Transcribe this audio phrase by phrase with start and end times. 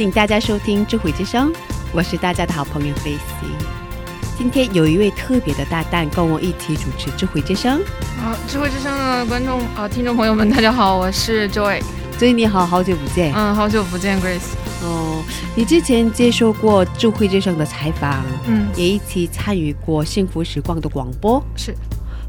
[0.00, 1.52] 欢迎大家收听智慧之声，
[1.92, 3.20] 我是大家的好朋友 Face。
[4.38, 7.82] 今天有一位特别的搭档跟我一起主持智慧之声，
[8.16, 11.82] 好，智慧之声的观众呃听众朋友们，大家好，我是 Joy。
[12.18, 13.34] 所以你好好久不见。
[13.34, 14.54] 嗯，好久不见，Grace。
[14.82, 15.22] 哦，
[15.54, 21.44] 你之前接受过智慧之声的采访，嗯，也一起参与过幸福时光的广播。
[21.54, 21.74] 是，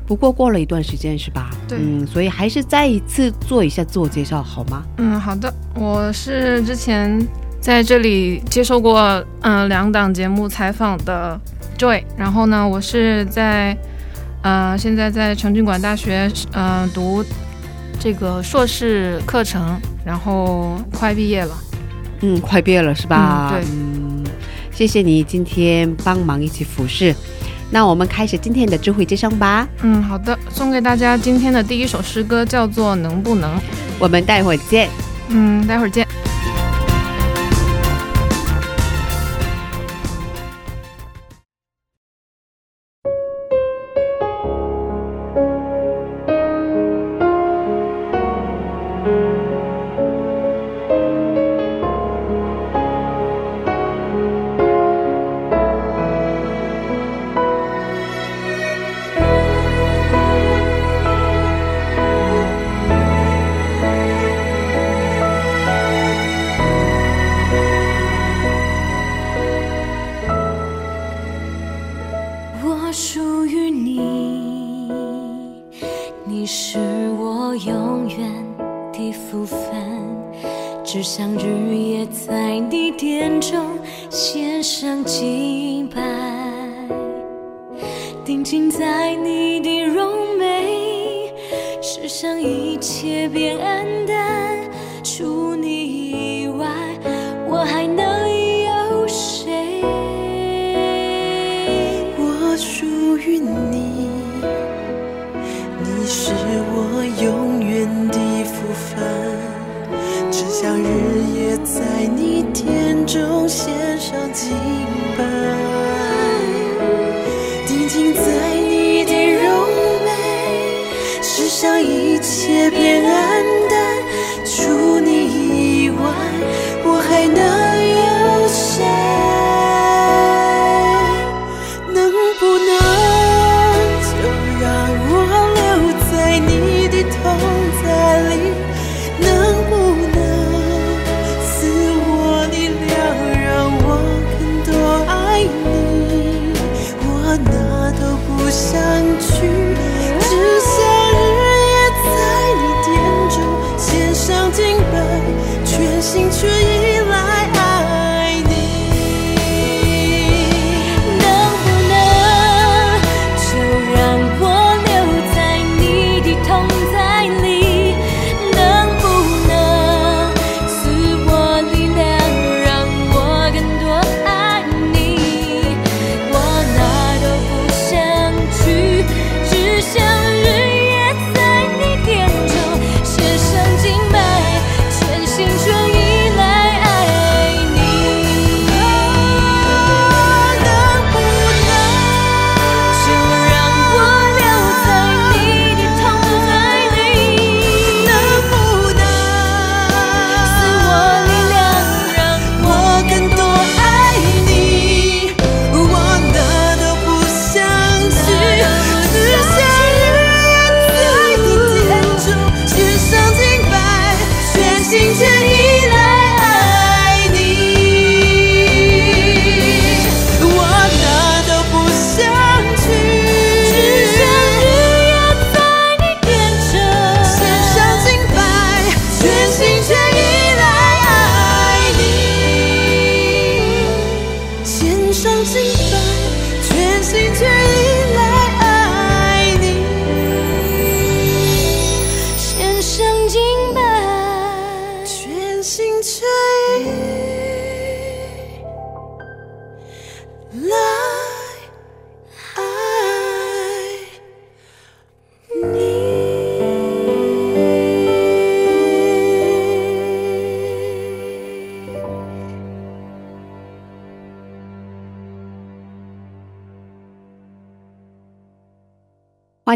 [0.05, 1.49] 不过过了一段时间是吧？
[1.69, 4.83] 对嗯，所以还是再一次做一下自我介绍好吗？
[4.97, 7.17] 嗯，好的，我是之前
[7.61, 8.99] 在这里接受过
[9.41, 11.39] 嗯、呃两档节目采访的
[11.77, 13.77] Joy，然后呢，我是在
[14.41, 17.23] 呃现在在成均馆大学嗯、呃读
[17.99, 21.55] 这个硕士课程，然后快毕业了。
[22.21, 23.53] 嗯，快毕业了是吧？
[23.53, 24.23] 嗯对嗯，
[24.71, 27.15] 谢谢你今天帮忙一起服侍。
[27.69, 29.67] 那我们开始今天的智慧之声吧。
[29.81, 33.55] 嗯，好的，送给大家今天的第一首诗歌叫做《能不能》。
[33.99, 34.89] 我们待会儿见。
[35.29, 36.07] 嗯，待会儿见。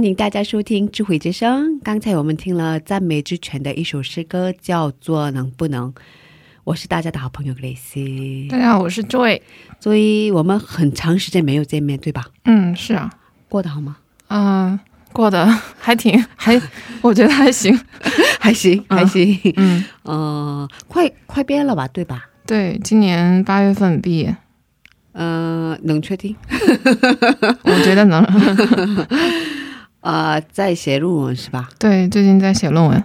[0.06, 1.80] 迎大家收听智慧之声。
[1.80, 5.92] 刚才我们听了赞美之泉的一首诗歌，叫做《能不能》。
[6.64, 9.42] 我是大家的好朋友 Grace，大家好，我是 Joy。
[9.80, 12.26] 所以我们很长时间没有见面，对吧？
[12.46, 13.12] 嗯，是啊，
[13.50, 13.98] 过得好吗？
[14.28, 14.80] 嗯、
[15.12, 15.46] 过得
[15.80, 16.62] 还挺还，
[17.02, 17.80] 我觉得还行。
[18.40, 19.40] 还行，嗯还行。
[19.56, 21.88] 嗯，呃，快快毕业了吧？
[21.88, 22.30] 对吧？
[22.46, 24.36] 对，今年八月份毕业，
[25.14, 26.36] 呃，能确定？
[27.64, 28.24] 我觉得能。
[30.06, 31.68] 呃，在写论文是吧？
[31.80, 33.04] 对，最近在写论文。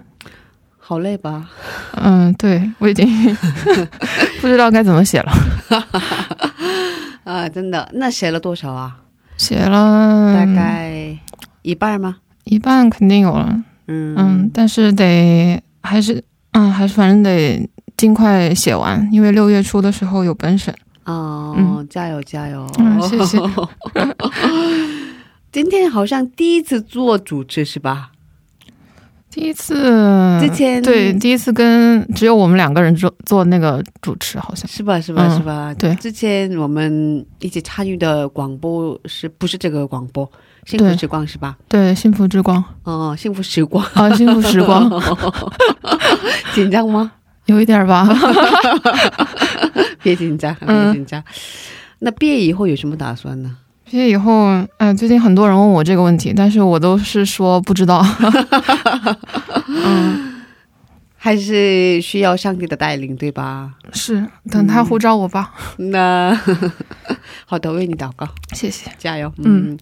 [0.79, 1.49] 好累吧？
[1.97, 3.07] 嗯，对我已经
[4.43, 5.33] 不知道该怎么写了，
[7.25, 8.99] 啊、真的，那写了多少啊？
[9.39, 11.17] 写了大概
[11.63, 12.17] 一半吗？
[12.45, 13.49] 一半肯定有了。
[13.87, 17.67] 嗯嗯，但是得还是嗯还是反正得
[17.97, 20.75] 尽快写完，因为六月初的时候有本审。
[21.05, 22.67] 哦、嗯加油加油！
[22.79, 23.39] 嗯谢谢。
[25.53, 28.11] 今天好像第一次做主持是吧？
[29.31, 29.75] 第一次
[30.41, 35.01] 之前对第一次跟只有我们两个人做做那个主持，好像是吧？
[35.01, 35.27] 是吧？
[35.29, 35.75] 嗯是吧？
[35.75, 40.29] 对之前我们一起参与的广播是不是这个广播？
[40.67, 41.57] 幸福对时光是吧？
[41.69, 44.91] 对幸福之光哦，幸福时光，啊，幸福时光
[46.55, 47.13] 紧张吗？
[47.47, 48.09] 有一点吧。
[50.03, 51.23] 别紧张，别嗯紧张。
[52.01, 53.57] 那毕业以后有什么打算呢？
[53.91, 54.47] 毕业以后，
[54.77, 58.01] 哎，最近很多人问我这个问题，但是我都是说不知道。
[59.67, 60.43] 嗯，
[61.17, 63.73] 还是需要上帝的带领，对吧？
[63.93, 65.53] 是等他呼召我吧。
[65.77, 66.41] 那
[67.47, 68.93] 好的，为你祷告，谢谢。
[68.97, 69.33] 加油。
[69.39, 69.79] 嗯嗯，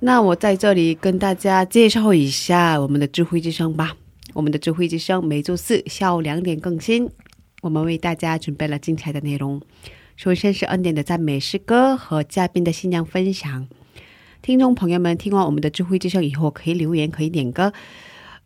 [0.00, 3.92] 那我在这里跟大家介绍一下我们的智慧之声吧。
[4.34, 7.08] 我们的智慧之声每周四下午两点更新，
[7.62, 9.62] 我们为大家准备了精彩的内容。
[10.22, 13.66] 首先是恩典的赞美诗歌和嘉宾的新娘分享。
[14.40, 17.72] 听众朋友们，听完我们的智慧之声以后，可以留言，可以点歌，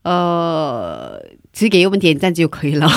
[0.02, 1.20] 呃，
[1.52, 2.88] 只给我们点赞就可以了。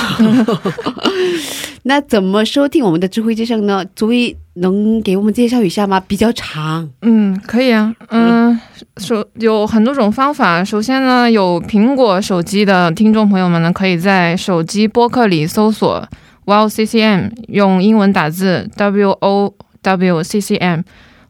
[1.83, 3.83] 那怎么收听我们的智慧之声呢？
[3.97, 5.99] 足以能给我们介绍一下吗？
[5.99, 7.93] 比较长，嗯，可以啊。
[8.11, 8.57] 嗯，
[8.95, 10.63] 首有很多种方法。
[10.63, 16.07] 首先呢，有苹果手机的听众朋友们呢，可以在手机播客里搜索
[16.49, 19.53] Wow CCM，用英文打字 W O
[19.83, 20.81] W C C M，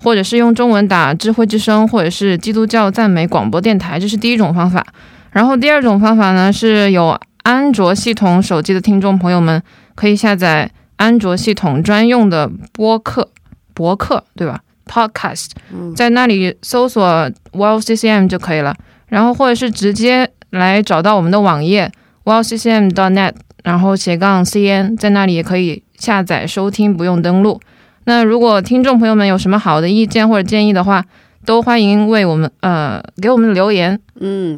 [0.01, 4.85] 或者是用中文打智慧之声，或者是基督教赞美广播电台，这是第一种方法。
[5.31, 9.61] 然后第二种方法呢，是有安卓系统手机的听众朋友们
[9.93, 13.29] 可以下载安卓系统专用的播客
[13.73, 18.73] 博客，对吧？Podcast，嗯在那里搜索 Wow CCM 就可以了。
[19.07, 21.91] 然后或者是直接来找到我们的网页
[22.23, 23.33] wowccm.net，
[23.69, 27.61] 然后斜杠 cn，在那里也可以下载收听，不用登录。
[28.05, 31.05] 那如果听众朋友们有什么好的意见或者建议的话，
[31.45, 34.01] 都欢迎为我们呃给我们留言。
[34.15, 34.57] 嗯，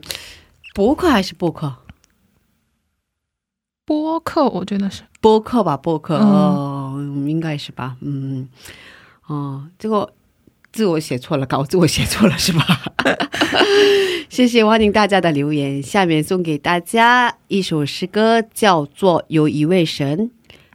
[0.73, 1.73] 博客还是播客？
[3.85, 8.47] 播客我觉得是播客吧，播客，嗯哦，应该是吧，嗯，
[9.27, 10.09] 哦，这个
[10.71, 12.81] 字我写错了，稿子我写错了是吧？
[14.29, 15.83] 谢谢，欢迎大家的留言。
[15.83, 20.17] 下面送给大家一首诗歌，叫做《有一位神》。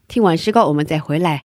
[0.06, 1.45] 听完诗歌，我们再回来。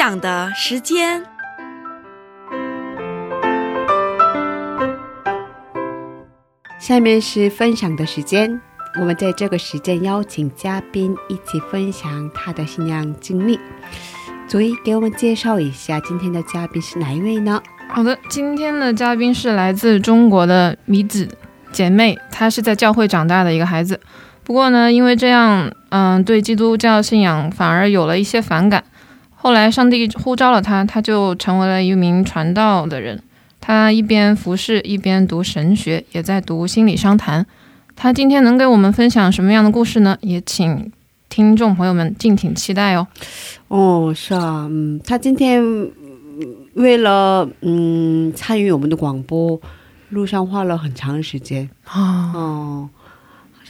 [0.00, 1.22] 分享的时间。
[6.78, 8.58] 下面是分享的时间，
[8.98, 13.60] 我们在这个时间邀请嘉宾一起分享他的信仰经历。
[14.48, 17.62] 所以给我们介绍一下今天的嘉宾是哪一位呢？
[17.88, 21.28] 好的，今天的嘉宾是来自中国的米子
[21.72, 24.00] 姐妹，她是在教会长大的一个孩子。
[24.44, 28.82] 不过呢，因为这样，嗯，对基督教信仰反而有了一些反感。
[29.42, 33.22] 后来上帝呼召了他，他就成为了一名传道的人。
[33.58, 37.46] 他一边服侍，一边读神学，也在读心理商谈。
[37.96, 40.18] 他今天能给我们分享什么样的故事呢？
[40.20, 40.92] 也请
[41.30, 43.06] 听众朋友们敬请期待哦。
[43.68, 45.90] 哦，是啊，嗯，他今天嗯
[46.74, 49.58] 为了嗯参与我们的广播，
[50.10, 52.88] 路上花了很长时间啊，哦，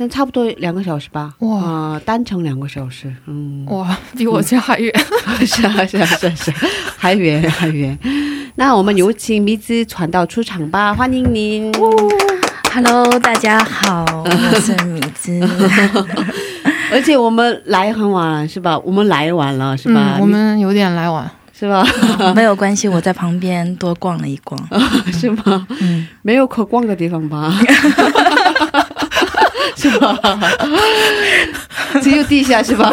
[0.01, 1.35] 好像差不多两个小时吧。
[1.41, 4.91] 哇啊单程两个小时，嗯，哇，比我家还远。
[5.45, 6.57] 是啊，是啊，是啊，是啊，
[6.97, 7.99] 还远还远。
[8.57, 11.71] 那我们有请米子传道出场吧，欢迎您。
[12.73, 15.39] Hello，大家好， 我是米子。
[16.91, 18.79] 而且我们来很晚了，是吧？
[18.79, 20.15] 我们来晚了，是吧？
[20.17, 21.31] 嗯，我们有点来晚。
[21.53, 21.85] 是吧？
[22.35, 24.59] 没有关系，我在旁边多逛了一逛。
[25.13, 25.67] 是吗？
[25.83, 27.53] 嗯，没有可逛的地方吧？
[29.81, 30.19] 是吧？
[32.03, 32.93] 只有地下是吧？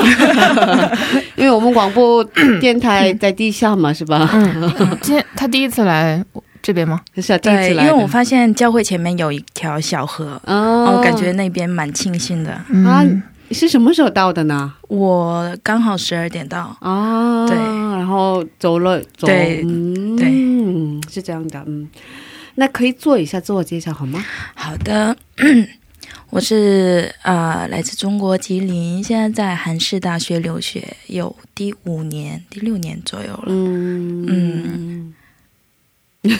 [1.36, 2.24] 因为我们广播
[2.60, 4.30] 电台在地下嘛，是吧？
[4.34, 4.72] 嗯，
[5.02, 6.24] 今天他第一次来
[6.62, 7.02] 这边吗？
[7.18, 7.82] 是啊，第一，次来的。
[7.84, 12.60] 因为我发现教会前面有一条小河，哦我感觉那边蛮清新的。
[12.70, 13.06] 嗯、啊，
[13.52, 14.74] 是什么时候到的呢？
[14.88, 21.88] 我刚好十二点到，哦，对然后走了走，对嗯，是这样的，嗯，
[22.56, 24.24] 那可以做一下自我介绍好吗？
[24.56, 25.16] 好的，
[26.30, 33.46] 我是啊、呃来自中国吉林，现在在韩式大学留学，有第五年、第六年左右了。
[33.48, 35.14] 嗯嗯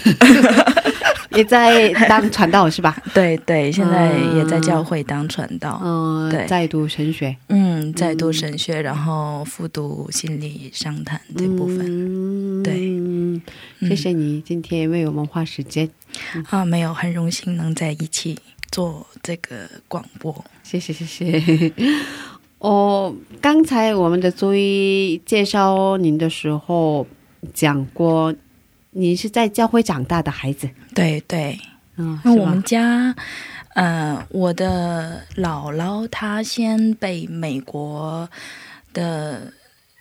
[1.32, 3.02] 也在当传道是吧？
[3.14, 5.80] 对对，现在也在教会当传道。
[5.84, 11.86] 嗯、对在读神学嗯，在读神学，然后复读心理商谈这部分。
[11.86, 13.42] 嗯对嗯
[13.82, 15.90] 谢谢你今天为我们花时间，
[16.50, 18.38] 啊，没有，很荣幸能在一起
[18.72, 20.46] 做这个广播。
[20.64, 21.74] 谢谢谢谢。
[22.60, 27.06] 哦，刚才我们的周一介绍您的时候
[27.54, 28.34] 讲过，
[28.90, 31.60] 您是在教会长大的孩子，对对，
[31.98, 33.16] 嗯，那我们家，
[33.76, 38.28] 呃，我的姥姥她先被美国
[38.92, 39.54] 的，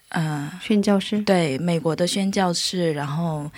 [0.09, 3.51] 呃，宣教师，对美国的宣教师，然后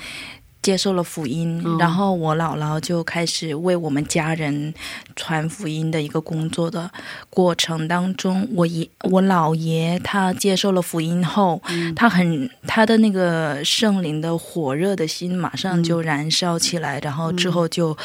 [0.69, 4.75] 接受了福音，嗯然后我姥姥就开始为我们家人
[5.17, 6.91] 传福音的一个工作的
[7.31, 17.97] 过程当中，我爷我姥爷他接受了福音后，嗯他很他的那个圣灵的火热的心马上就燃烧起来，然后之后就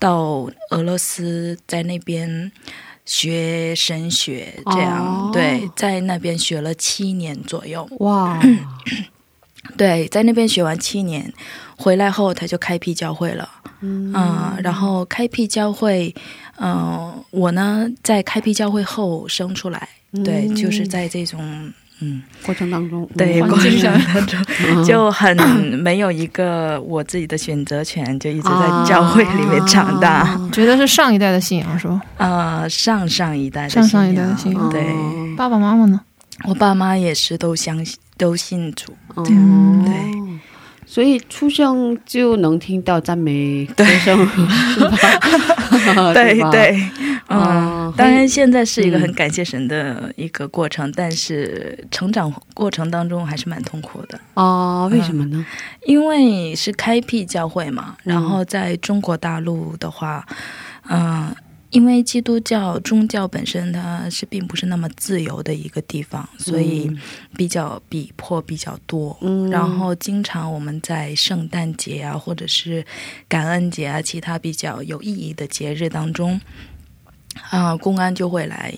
[0.00, 2.50] 到俄罗斯在那边。
[3.10, 7.88] 学神学，这样、哦对，在那边学了七年左右。
[8.00, 8.38] 哇，
[9.78, 11.32] 对，在那边学完七年，
[11.78, 13.48] 回来后他就开辟教会了。
[13.80, 14.12] 嗯。
[14.14, 16.12] 嗯、然后开辟教会，
[16.60, 19.88] 嗯、我呢在开辟教会后生出来，
[20.24, 23.48] 对，嗯就是在这种嗯，过程当中，对，嗯。
[23.48, 25.36] 过程当中嗯 就很
[25.78, 30.22] 没有一个我自己的选择权，就一直在教会里面长大。
[30.22, 30.50] 啊。
[30.52, 32.00] 觉得是上一代的信仰是吧？
[32.16, 34.82] 呃，上上一代的上上一信仰代的信仰对。
[34.82, 35.34] 哦。
[35.36, 36.00] 爸爸妈妈呢？
[36.44, 39.24] 我爸妈也是都相信都信主，哦。
[39.24, 39.34] 对
[40.90, 44.26] 所以出生就能听到赞美歌声，
[44.72, 46.12] 是吧？
[46.14, 46.90] 对对，
[47.28, 55.44] 嗯哦，当然现在是一个嗯很感谢神的一个过程，但是成长过程当中还是蛮痛苦的，哦，为什么呢？
[55.84, 60.24] 因为是开辟教会嘛，嗯然后在中国大陆的话，
[60.88, 61.28] 嗯、
[61.70, 66.90] 因为基督教宗教本身它是并不是那么自由的一个地方，所以
[67.36, 69.16] 比较逼迫比较多。
[69.20, 72.84] 嗯然后经常我们在圣诞节啊，或者是
[73.28, 76.40] 感恩节啊，其他比较有意义的节日当中，
[77.50, 78.74] 啊、公安就会来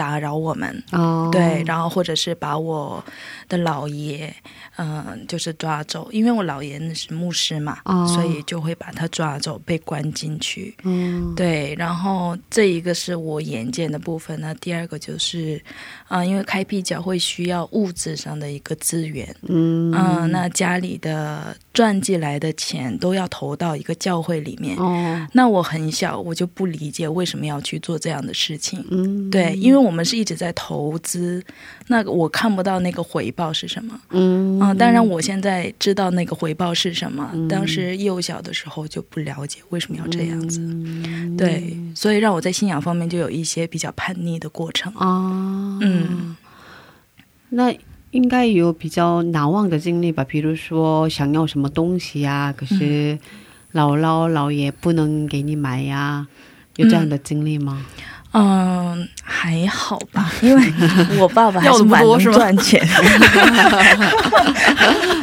[0.00, 0.82] 打扰我们。
[0.92, 3.04] 哦，对，然后或者是把我
[3.50, 4.32] 的姥爷，
[4.78, 10.74] 嗯、就是抓走，因为我姥爷那是牧师嘛，哦所以就会把他抓走，被关进去。
[10.84, 15.62] 嗯对，然后这一个是我眼见的部分那第二个就是，
[16.10, 24.76] 啊、因为开辟教会需要物质上的一个资源，嗯嗯、那家里的赚进来的钱都要投到一个教会里面。
[24.76, 28.84] 哦那我很小，我就不理解为什么要去做这样的事情。
[28.90, 31.40] 嗯对，因为我们是一直在投资，
[31.86, 34.00] 那我看不到那个回报是什么。
[34.10, 40.58] 嗯嗯，当然我现在知道那个回报是什么，当时幼小的时候就不了解为什么要这样子。
[40.60, 44.92] 嗯对，所以让我在信仰方面就有一些比较叛逆的过程。
[44.96, 45.99] 啊嗯，
[47.50, 47.72] 那
[48.12, 50.24] 应该有比较难忘的经历吧？
[50.24, 53.18] 比如说想要什么东西呀、可是
[53.72, 56.26] 姥姥姥爷不能给你买呀、
[56.76, 57.84] 有这样的经历吗？
[58.32, 60.72] 嗯，还好吧，因为
[61.18, 62.80] 我爸爸还是蛮能赚钱，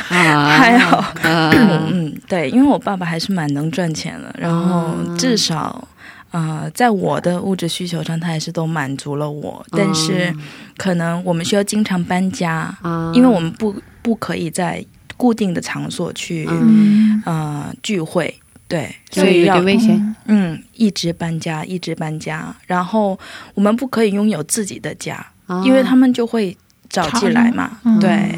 [0.10, 0.98] 啊，还好。
[0.98, 5.88] 啊，嗯，对，因为我爸爸还是蛮能赚钱的，然后至少。
[6.32, 10.34] 呃，在我的物质需求上，他还是都满足了我，但是
[10.76, 13.12] 可能我们需要经常搬家，啊。
[13.16, 14.86] 因为我们不不可以在
[15.16, 17.22] 固定的场所去、嗯。
[17.26, 18.34] 呃聚会，
[18.68, 20.16] 对，所以要点危险。
[20.26, 23.18] 嗯一直搬家，一直搬家，然后
[23.54, 25.64] 我们不可以拥有自己的家，啊。
[25.66, 26.56] 因为他们就会
[26.90, 28.00] 找进来嘛，嗯。
[28.00, 28.38] 对，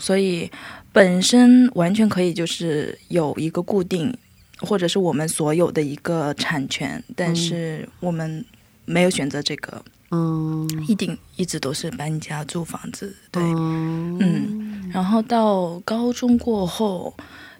[0.00, 0.50] 所以
[0.92, 4.12] 本身完全可以就是有一个固定，
[4.60, 8.44] 或者是我们所有的一个产权，但是我们
[8.84, 10.66] 没有选择这个，嗯。
[10.88, 14.18] 一定一直都是搬家租房子，对，嗯。
[14.20, 17.12] 嗯，然后到高中过后，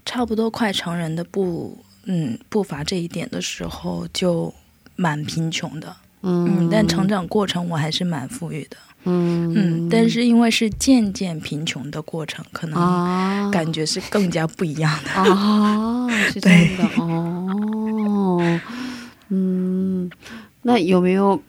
[0.04, 4.52] 差不多快成人的步，嗯，步伐这一点的时候，就
[4.94, 15.30] 蛮贫穷的，嗯，但成长过程我还是蛮富裕的，嗯嗯，但是因为是渐渐贫穷的过程，可能啊感觉是更加不一样的。
[15.30, 18.60] 哦， 是这样的哦，
[19.28, 20.10] 嗯，
[20.62, 21.40] 那有没有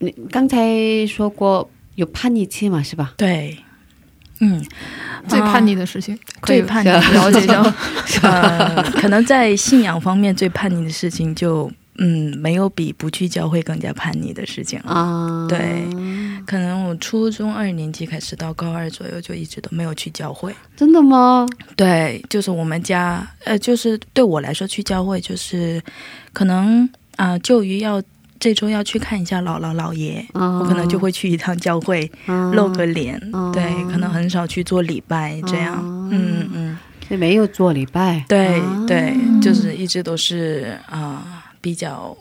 [0.00, 0.68] 你刚才
[1.06, 3.14] 说过有叛逆期嘛，是吧？
[3.16, 3.56] 对，
[4.40, 4.62] 嗯，
[5.28, 7.62] 最叛逆的事情，最叛逆是了解一下，
[8.28, 11.70] 呃，可能在信仰方面最叛逆的事情就。
[11.98, 14.92] 嗯，没有比不去教会更加叛逆的事情了。
[14.92, 15.58] 啊，对
[16.46, 20.54] 可能我初中二年级开始到高二左右，就一直都没有去教会。
[20.76, 21.46] 真的吗？
[21.74, 25.82] 对，就是我们家，呃，就是对我来说去教会，就是
[26.32, 28.02] 可能啊、就于要
[28.38, 32.10] 这周要去看一下姥姥姥爷，啊我可能就会去一趟教会
[32.52, 33.16] 露个脸。
[33.32, 35.74] 啊对，可能很少去做礼拜这样。
[35.74, 36.78] 啊嗯嗯，
[37.08, 38.22] 所以没有做礼拜。
[38.28, 42.16] 对、啊对，就是一直都是啊、比较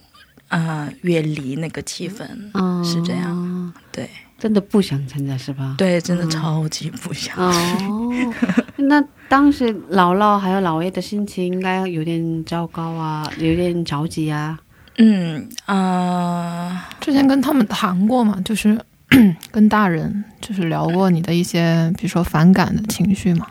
[0.48, 3.72] 啊、远离那个气氛，嗯是这样。
[3.92, 5.76] 对真的不想参加是吧？
[5.78, 7.38] 对，真的超级不想。
[7.38, 8.12] 哦，
[8.78, 14.58] 那当时姥姥还有姥爷的心情应该有点糟糕啊，有点着急啊。
[14.98, 18.80] 嗯啊、之前跟他们谈过嘛，就是
[19.52, 23.46] 跟大人就是聊过你的一些，比如说反感的情绪嘛。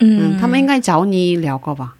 [0.00, 1.94] 嗯，嗯，他们应该找你聊过吧？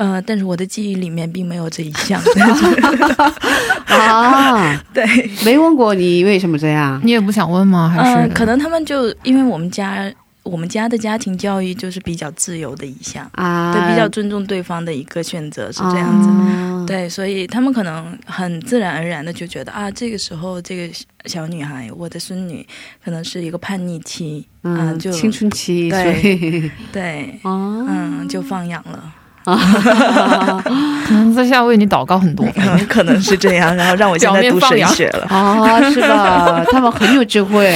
[0.00, 2.18] 呃，但是我的记忆里面并没有这一项。
[3.84, 5.04] 啊， 对，
[5.44, 6.98] 没问过你为什么这样？
[7.04, 7.86] 你也不想问吗？
[7.94, 10.10] 还呃，是、可能他们就因为我们家
[10.42, 16.28] 我们家的家庭教育就是比较自由的一项，啊，对，比较尊重对方的一个选择是这样子。
[16.30, 20.92] 啊对，所以他们可能很自然而然的就觉得啊，这个时候这个
[21.26, 22.66] 小女孩，我的孙女，
[23.04, 29.12] 可能是一个叛逆期，嗯，啊就青春期，对对，哦，嗯，就放养了，
[31.06, 32.46] 可能在下为你祷告很多。
[32.56, 35.24] 嗯 可能是这样，然后让我现在读神学了。
[35.26, 36.64] 啊，是吧？
[36.70, 37.66] 他们很有智慧，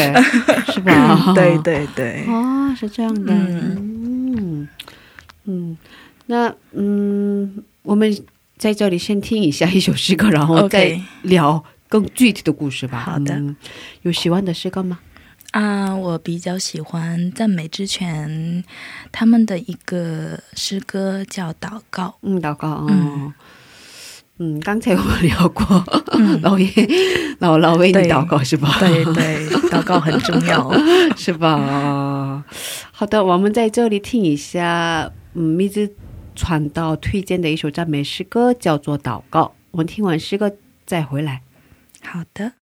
[0.72, 1.33] 是吧？
[1.35, 4.68] 对对对，哦，是这样的，嗯
[5.46, 5.77] 嗯，
[6.27, 8.16] 那嗯，我们
[8.57, 12.98] 在这里先听一下一首诗歌，然后再聊更具体的故事吧。
[12.98, 13.57] 好的嗯
[14.03, 14.98] 有喜欢的诗歌吗？
[15.54, 18.64] 啊，我比较喜欢赞美之泉
[19.12, 22.06] 他们的一个诗歌叫《祷告》。
[22.22, 22.84] 嗯，祷告。
[22.88, 23.32] 嗯，
[24.38, 25.84] 嗯，刚才我们聊过，
[26.42, 26.66] 老爷
[27.38, 28.68] 老老为你祷告是吧？
[28.80, 30.72] 对对，祷告很重要，
[31.16, 32.42] 是吧？
[32.90, 35.88] 好的，我们在这里听一下，嗯，蜜子
[36.34, 40.50] 传道推荐的一首赞美诗歌叫做《祷告》，我们听完诗歌
[40.84, 41.42] 再回来。
[42.02, 42.63] 好的。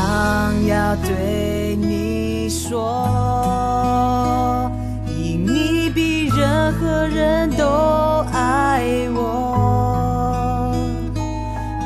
[0.00, 2.72] 想要对你说，
[5.06, 8.82] 因你比任何人都爱
[9.14, 10.74] 我。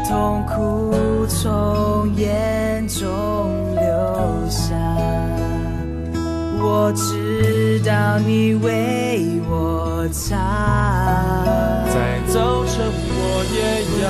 [0.09, 3.05] 痛苦从眼中
[3.74, 3.83] 流
[4.48, 4.74] 下，
[6.62, 10.38] 我知道你为我擦。
[11.92, 14.07] 在早晨，我也要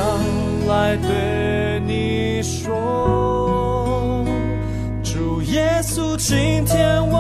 [0.73, 1.54] 来对。
[6.27, 7.14] 今天我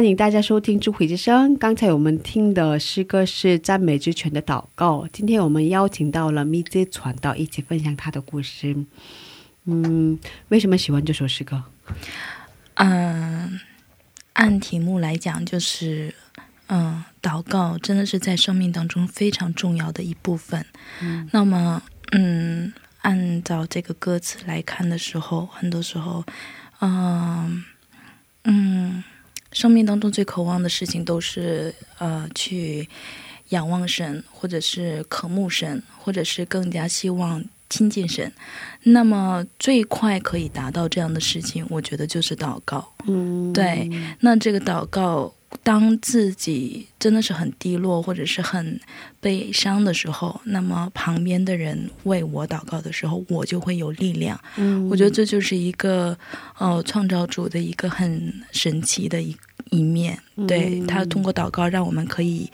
[0.00, 1.52] 欢迎大家收听《智慧之声》。
[1.58, 5.06] 刚才我们听的诗歌是赞美之泉的祷告。
[5.12, 8.74] 今天我们邀请到了密兹传道一起分享他的故事。
[9.66, 11.62] 嗯，为什么喜欢这首诗歌？
[12.76, 13.60] 嗯，
[14.32, 16.14] 按题目来讲，就是
[16.68, 20.64] 嗯，祷告真的是在生命当中非常重要的一部分。
[21.02, 21.82] 嗯那么，
[22.12, 26.24] 嗯，按照这个歌词来看的时候，很多时候，
[26.80, 27.62] 嗯
[28.44, 29.04] 嗯，
[29.52, 32.88] 生命当中最渴望的事情都是呃去
[33.50, 38.32] 仰望神，或者是渴慕神，或者是更加希望亲近神。
[38.84, 42.92] 那么最快可以达到这样的事情，我觉得就是祷告。
[43.06, 45.32] 嗯，对，那这个祷告，
[45.62, 48.80] 当自己真的是很低落或者是很
[49.20, 54.40] 悲伤的时候，那么旁边的人为我祷告的时候，我就会有力量。
[54.56, 56.16] 嗯，我觉得这就是一个
[56.58, 59.36] 呃创造主的一个很神奇的一
[59.70, 60.18] 一面。
[60.46, 62.48] 对嗯他通过祷告，让我们可以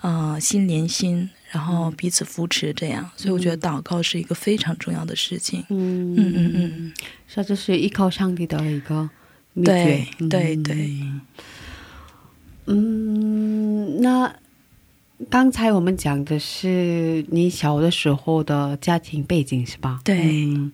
[0.00, 3.08] 呃心连心，然后彼此扶持，这样。
[3.14, 5.64] 所以我觉得祷告是一个非常重要的事情。
[5.68, 6.92] 嗯嗯嗯嗯，
[7.28, 9.08] 是，这是依靠上帝的一个
[9.52, 10.26] 秘对诀。
[10.28, 10.76] 对嗯对。
[10.76, 11.20] 嗯，
[14.00, 14.34] 那
[15.30, 20.00] 刚才我们讲的是你小的时候的家庭背景是吧？
[20.04, 20.70] 对嗯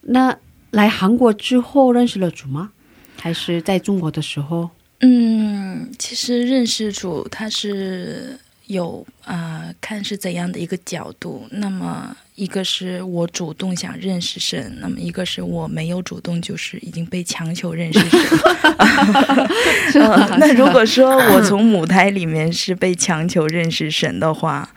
[0.00, 0.36] 那
[0.70, 2.70] 来韩国之后认识了主吗？
[3.16, 4.70] 还是在中国的时候？
[5.00, 11.46] 嗯，其实认识主他是有呃看是怎样的一个角度。
[11.50, 18.20] 那么一个是我主动想认识神，那么一个是我没有主动，就是已经被强求认识神。
[20.56, 24.68] 如果说我从母胎里面是被强求认识神的话，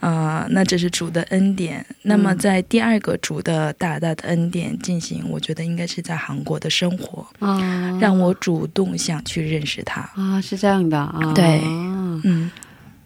[0.00, 1.84] 呃， 那这是主的恩典。
[2.02, 10.00] 那么在第二个主的大大的恩典进行，我觉得应该是在韩国的生活，啊，让我主动想去认识他。
[10.14, 12.50] 啊是这样的啊，对嗯嗯，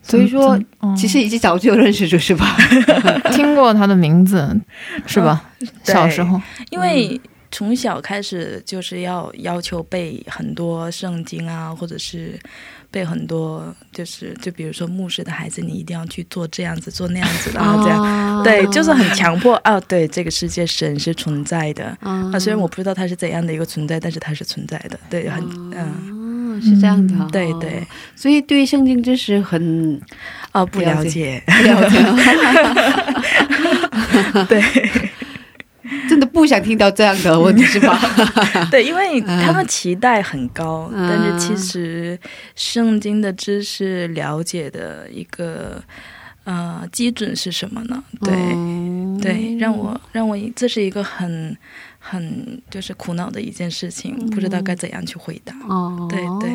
[0.02, 0.58] 所以说
[0.96, 2.56] 其实已经早就认识主是吧？
[3.32, 4.58] 听过他的名字
[5.06, 5.42] 是吧？
[5.84, 7.20] 对小时候，因为
[7.54, 12.36] 从小开始就是要要求背很多圣经啊，或者是
[12.90, 18.02] 背很多，就是就比如说牧师的孩子，你一定要去做这样子，做那样子，然后这样。
[18.02, 19.78] 啊对，就是很强迫啊！
[19.82, 21.96] 对，这个世界神是存在的。
[22.00, 22.28] 啊。
[22.32, 24.98] 啊，虽然我不知道它是怎样的一个存在，但是它是存在的。
[25.08, 25.40] 对，很
[25.72, 25.78] 嗯。
[25.78, 27.84] 啊是这样的，嗯对对，
[28.14, 30.00] 所以对圣经知识很
[30.52, 31.98] 哦，不了了解，不了解，
[34.48, 34.62] 对
[36.08, 37.98] 真的不想听到这样的问题是吧？
[38.70, 42.18] 对，因为他们期待很高，嗯但是其实
[42.54, 45.82] 圣经的知识了解的一个
[46.44, 48.02] 呃基准是什么呢？
[48.20, 51.56] 对、嗯对，让我让我这是一个很
[51.98, 55.54] 很就是苦恼的一件事情，不知道该怎样去回答。
[55.68, 56.50] 哦，对对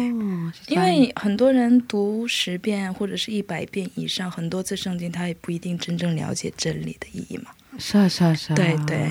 [0.68, 7.46] 因为很多人读十遍或者是一百遍以上，很多次圣经，他也不一定真正了解真理的意义嘛。
[7.80, 9.10] 是啊是啊是啊，对对，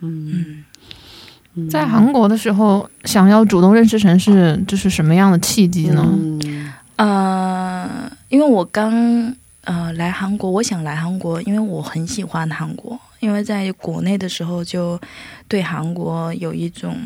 [0.00, 0.64] 嗯。
[1.70, 6.02] 在韩国的时候，想要主动认识城市，这是什么样的契机呢？
[6.10, 6.72] 嗯。
[6.96, 9.34] 呃，因为我刚
[9.64, 14.98] 呃来韩国，我想来韩国，因为我很喜欢韩国，因为在国内的时候就
[15.46, 16.96] 对韩国有一种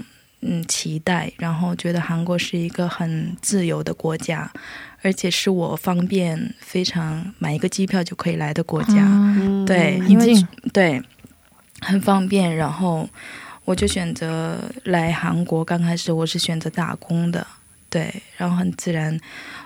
[0.42, 4.48] 嗯期待，然后觉得韩国是一个很自由的国家，
[5.06, 9.06] 而而且是我方便非常买一个机票就可以来的国家。
[9.06, 10.34] 嗯对，因为
[10.72, 11.00] 对
[11.80, 13.08] 很方便，然后
[13.64, 15.64] 我就选择来韩国。
[15.64, 17.46] 刚开始我是选择打工的，
[17.88, 19.16] 对，然后很自然，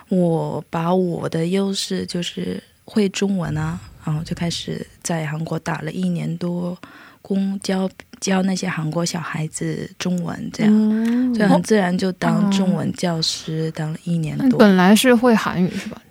[0.09, 6.77] 我把我的优势就是会中文啊，然后就开始在韩国打了一年多
[7.21, 14.59] 工，教教那些韩国小孩子中文，这样，嗯所以很自然就当中文教师，当了一年多。
[14.59, 16.01] 本来是会韩语是吧？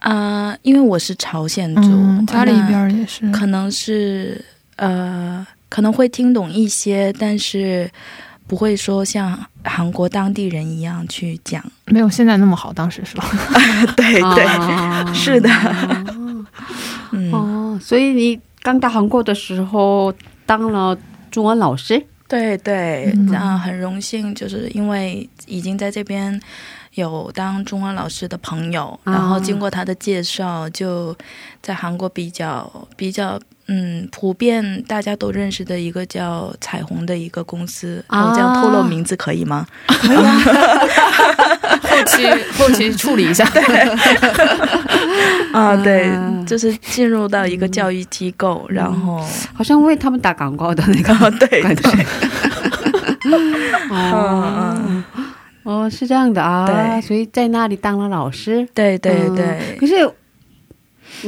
[0.00, 3.30] 啊、因为我是朝鲜族，嗯，家里边也是。
[3.30, 4.42] 可能是
[4.76, 7.90] 呃，可能会听懂一些，但是
[8.46, 11.62] 不会说像韩国当地人一样去讲。
[11.84, 13.24] 没有现在那么好，当时是吧？
[13.94, 15.50] 对对，啊是的，
[17.12, 20.10] 嗯，哦，所以你刚到韩国的时候
[20.50, 20.98] 当了
[21.30, 26.40] 中文老师，对对，嗯啊、很荣幸，就是因为已经在这边。
[26.94, 31.16] 有当中文老师的朋友，啊然后经过他的介绍，就
[31.62, 33.38] 在韩国比较比较
[33.72, 38.04] 嗯普遍大家都认识的一个叫彩虹的一个公司。
[38.08, 39.64] 啊我这样透露名字可以吗？
[39.86, 40.40] 可以啊，
[41.88, 42.26] 后期
[42.58, 43.44] 后期处理一下。
[45.52, 51.88] 啊，对啊，就是进入到一个教育机构，然后好像为他们打广告的那个 哦，对感觉。
[53.90, 55.04] 哦嗯
[55.62, 58.66] 哦，是这样的啊，对所以在那里当了老师。
[58.74, 60.10] 对对嗯对可，是，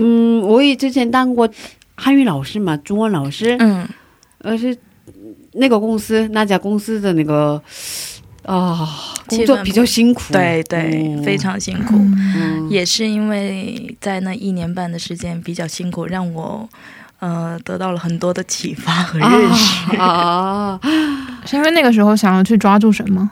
[0.01, 1.49] 嗯，我也之前当过
[1.97, 3.88] 汉语老师嘛，中文老师，嗯
[4.38, 4.76] 而是
[5.53, 7.62] 那个公司那家公司的那个
[8.45, 8.88] 啊、
[9.26, 11.95] 工作比较辛苦，对对，嗯非常辛苦。
[11.97, 16.68] 嗯也是因为在那一年半的时间比较辛苦，让我
[17.20, 19.97] 呃得到了很多的启发和认识。
[20.01, 20.80] 啊，
[21.45, 23.30] 是因为那个时候想要去抓住什么？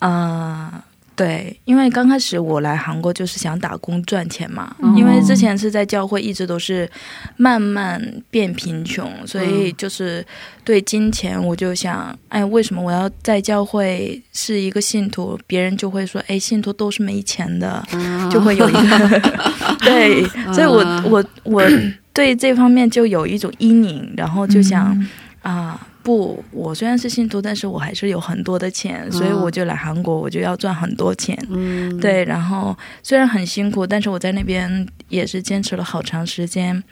[0.00, 0.84] 啊、
[1.16, 6.90] 对，因为刚开始我来韩国就是想打工赚钱嘛，嗯因为之前是在教会，一直都是
[7.36, 10.26] 慢慢变贫穷，所以就是
[10.64, 15.38] 对金钱我就想，哎，为什么我要在教会是一个信徒？
[15.46, 17.86] 别人就会说，哎，信徒都是没钱的，
[18.30, 19.22] 就会有一个
[19.84, 21.62] 对，所以我我我
[22.12, 24.92] 对这方面就有一种阴影，然后就想。
[24.98, 25.08] 嗯
[25.44, 31.38] 啊，不，我虽然是信徒，但是我还是有很多的钱，所以我就来韩国，我就要赚很多钱。
[31.50, 36.82] 嗯，对，然后虽然很辛苦，但是我在那边也是坚持了好长时间，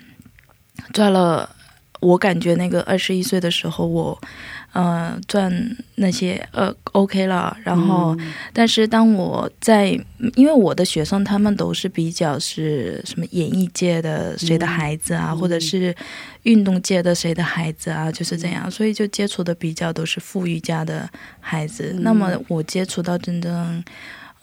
[0.93, 1.49] 赚了。
[2.01, 4.21] 我感觉那个二十一岁的时候，我
[4.73, 5.53] 呃赚
[5.97, 8.17] 那些呃 OK 了，然后、
[8.53, 9.89] 但是当我在，
[10.35, 15.95] 因为我的学生他们都是比较是什么演艺界的谁的孩子啊，或者是
[16.45, 21.09] 运动界的谁的孩子啊，就是这样，所以就接触的比较都是富裕家的
[21.41, 21.95] 孩子。
[22.01, 23.85] 那么我接触到真正，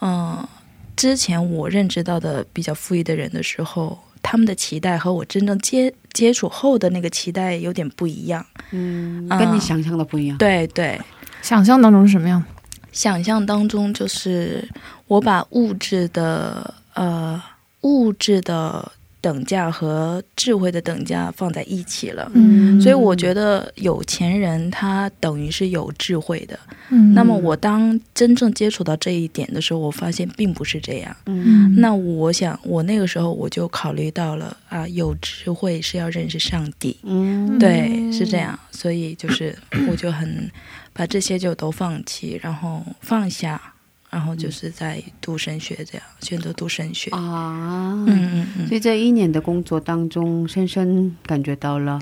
[0.01, 0.47] 嗯、
[0.95, 3.97] 之前我认知到的比较富裕的人的时候。
[4.21, 10.37] 他们的期待和我真正接接触后的那个期待有点不一样，嗯，啊跟你想象的不一样。
[10.37, 10.99] 对对，
[11.41, 12.43] 想象当中是什么样？
[12.91, 14.67] 想象当中就是
[15.07, 17.41] 我把物质的呃
[17.81, 18.91] 物质的
[19.21, 22.31] 等价和智慧的等价放在一起了。
[22.33, 26.57] 嗯所以我觉得有钱人他等于是有智慧的。
[26.89, 31.15] 嗯那么我当真正接触到这一点的时候，我发现并不是这样。
[31.25, 36.97] 嗯那我想，我那个时候我就考虑到了啊，有智慧是要认识上帝。
[37.03, 39.55] 嗯对，是这样，所以就是
[39.89, 40.49] 我就很
[40.93, 43.61] 把这些就都放弃，然后放下，
[44.09, 47.11] 然后就是在读神学，这样选择读神学。
[47.11, 51.99] 啊，嗯嗯嗯，所以这一年的工作当中，深深感觉到了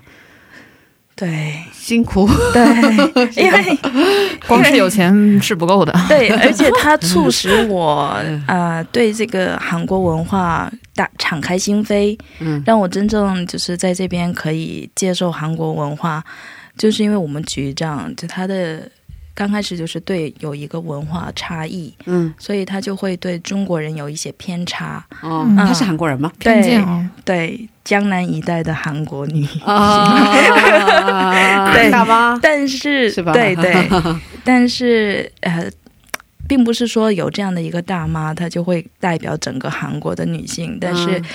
[1.16, 2.30] 对辛苦。
[2.54, 2.64] 对，
[3.44, 3.78] 因为
[4.48, 5.92] 光是有钱是不够的。
[6.08, 8.16] 对，而且它 促使我
[8.48, 16.24] 呃对这个韩国文化大敞开心扉，嗯让我真正就是在这边可以接受韩国文化，
[16.78, 18.90] 就是因为我们局长就他的
[19.38, 25.06] 刚开始就是对有一个文化差异，嗯所以他就会对中国人有一些偏差。
[25.22, 26.32] 哦，嗯他是韩国人吗？
[26.40, 33.32] 偏见哦，对江南一带的韩国女， 啊，对大妈但是是吧？
[33.32, 33.88] 对对，
[34.44, 35.70] 但是呃。
[36.50, 40.78] 并不是说有这样的一个大妈，她就会代表整个韩国的女性。
[40.80, 41.26] 但是嗯，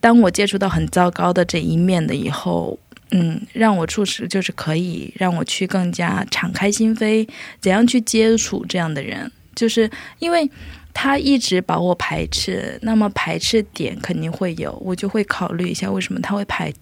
[0.00, 2.78] 当我接触到很糟糕的这一面的以后，
[3.10, 7.28] 嗯，让我促使就是可以让我去更加敞开心扉，
[7.60, 9.88] 怎样去接触这样的人，就是
[10.18, 10.50] 因为
[10.92, 16.72] 他一直把我排斥，那么排斥点肯定会有，我就会考虑一下为什么他会排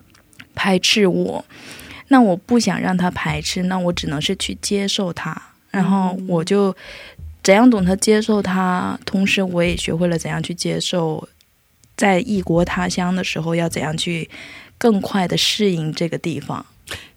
[0.54, 1.44] 排斥我。
[2.08, 6.74] 那我不想让他排斥，那我只能是去接受他，然后我就
[7.42, 11.26] 怎样懂得接受他，同时我也学会了怎样去接受
[11.96, 14.28] 在异国他乡的时候要怎样去
[14.82, 16.66] 更快的适应这个地方。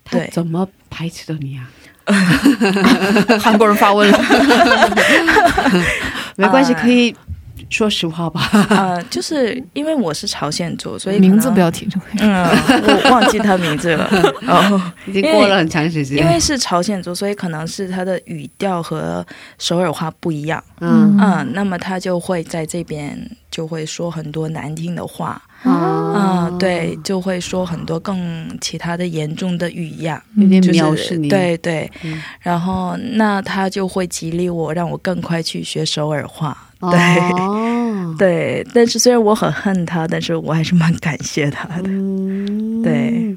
[0.03, 1.65] 他对怎么排斥的你啊？
[3.41, 4.19] 韩国人发问了，
[6.37, 7.15] 没关系，啊可以
[7.71, 8.47] 说实话吧。
[8.69, 12.17] 呃，就是因为我是朝鲜族， 所以名字不要提就可以。
[12.19, 14.07] 嗯，我忘记他名字了。
[14.45, 19.25] 哦，已经过了很长时间，因为是朝鲜族，所以可能是他的语调和
[19.57, 20.63] 首尔话不一样。
[20.81, 25.41] 嗯嗯，那么他就会在这边就会说很多难听的话。
[25.65, 26.05] 啊。
[26.15, 32.21] 啊、对，就会说很多更其他的严重的语呀，有点就是藐视你，对对，嗯。
[32.39, 36.57] 然后那他就会激励我，让我更快去学首尔话。
[36.79, 36.99] 对、
[37.41, 41.83] 哦， 对，但是虽然我很恨他，但是我还是蛮感谢他的。
[41.85, 43.35] 嗯，对，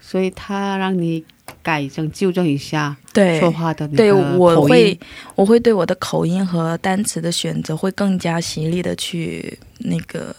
[0.00, 1.24] 所以他让你
[1.62, 4.98] 改正纠正一下对，说话的对，我会
[5.34, 10.34] 我会对我的口音和单词的选择会更加犀利的去那个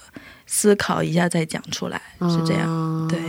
[0.45, 2.69] 思考一下再讲出来，是这样。
[2.69, 3.19] 啊对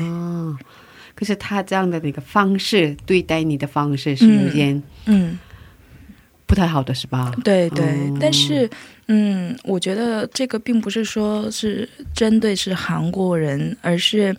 [1.14, 5.38] 可是他这样的那个方式对待你的方式是有点嗯，
[6.44, 7.32] 不太好的，是吧？
[7.42, 8.68] 对对，嗯但是
[9.06, 14.36] 嗯，我觉得这个并不是说是针对是韩国人，而是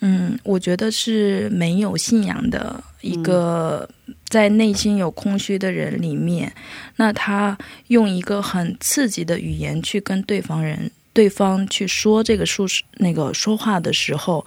[0.00, 3.88] 嗯，我觉得是没有信仰的一个。
[4.28, 6.52] 在内心有空虚的人里面，
[6.96, 7.56] 那他
[7.86, 12.66] 用一个很刺激的语言去跟对方人、对方去说这个述
[12.98, 14.44] 那个说话的时候，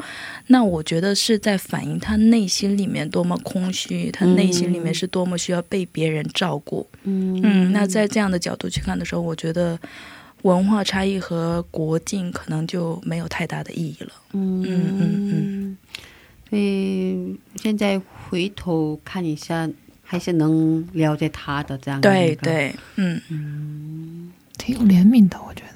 [0.47, 6.87] 那我觉得是在反映他内心里面多么空虚，他内心里面是多么需要被别人照顾。
[7.03, 7.41] 嗯。
[7.43, 9.79] 嗯，那在这样的角度去看的时候，我觉得
[10.43, 14.11] 文化差异和国境可能就没有太大的意义了。
[14.33, 15.77] 嗯嗯嗯
[16.49, 17.99] 所以现在
[18.29, 19.69] 回头看一下，
[20.03, 25.68] 还是能了解他的这样的一个，对嗯，嗯挺有怜悯的，我觉得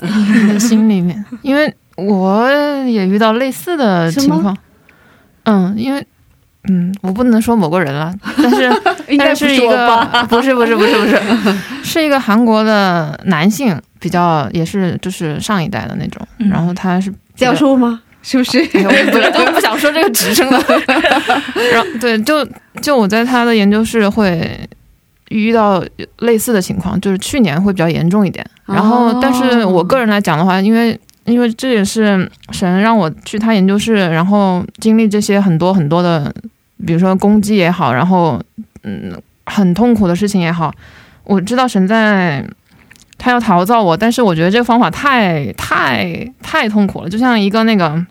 [0.00, 2.48] 你 的心里面，因为我
[2.86, 4.56] 也遇到类似的情况。
[5.44, 6.06] 嗯，因为
[6.68, 8.64] 嗯，我不能说某个人了，但是
[9.08, 9.58] 应该但是一？
[9.66, 11.20] 个不是不是不是不是，
[11.82, 18.00] 是一个韩国的男性，比较也是就是上一代的那种，嗯然后他是教授吗？
[18.22, 18.58] 是不是？
[18.58, 20.62] 我本来都不想说这个职称了。
[21.72, 22.46] 然后对，就
[22.82, 24.60] 就我在他的研究室会
[25.30, 25.82] 遇到
[26.18, 28.44] 类似的情况，就是去年会比较严重一点。
[28.72, 36.32] 然后，哦但是我个人来讲的话，因为因为这也是神让我去他研究室，然后经历这些很多很多的，
[36.86, 38.40] 比如说攻击也好，然后
[38.84, 40.72] 嗯很痛苦的事情也好，
[41.24, 42.44] 我知道神在。
[43.22, 48.02] 他要逃造我，但是我觉得这个方法太太太痛苦了，就像一个那个，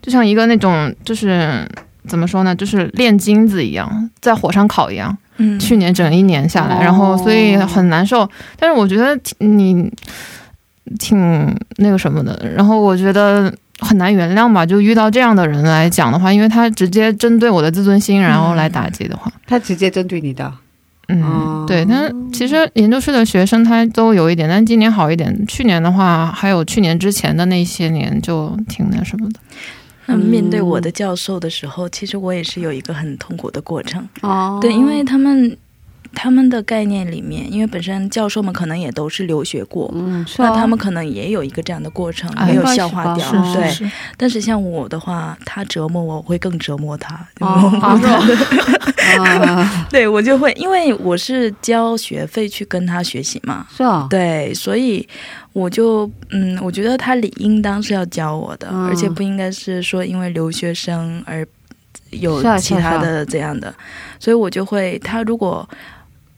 [0.00, 1.68] 就像一个那种，就是
[2.06, 5.14] 怎么说呢，就是炼金子一样，在火上烤一样。
[5.38, 8.28] 嗯，去年整一年下来，哦然后所以很难受。
[8.58, 9.92] 但是我觉得挺你
[10.98, 14.64] 挺那个什么的，然后我觉得很难原谅吧。
[14.64, 20.52] 就遇到这样的人来讲的话，因为他直接针对我的自尊心，然后来打击的话，他直接针对你的，
[21.08, 21.84] 嗯，哦对。
[21.84, 25.46] 但是其实研究室的学生他都有一点，但今年好一点。
[25.46, 29.40] 去年的话，还有去年之前的那些年就挺那什么的。
[30.06, 34.08] 那面对我的教授的时候，其实我也是有一个很痛苦的过程。
[34.22, 35.56] 哦对，因为他们
[36.18, 39.92] 他们的概念里面，因为本身教授们可能也都是留学过。
[39.94, 43.68] 嗯，是啊那他们可能也有一个这样的过程，哎没有消化掉，对。
[43.68, 47.28] 是，但是像我的话，他折磨我，我会更折磨他。
[49.90, 55.06] 对我就会，因为我是交学费去跟他学习嘛，是啊，对，所以
[55.52, 61.46] 我就嗯，我觉得他理应当是要教我的，嗯而且不应该是说因为留学生而
[62.10, 63.72] 有其他的这样的，
[64.18, 65.68] 所以我就会，他如果。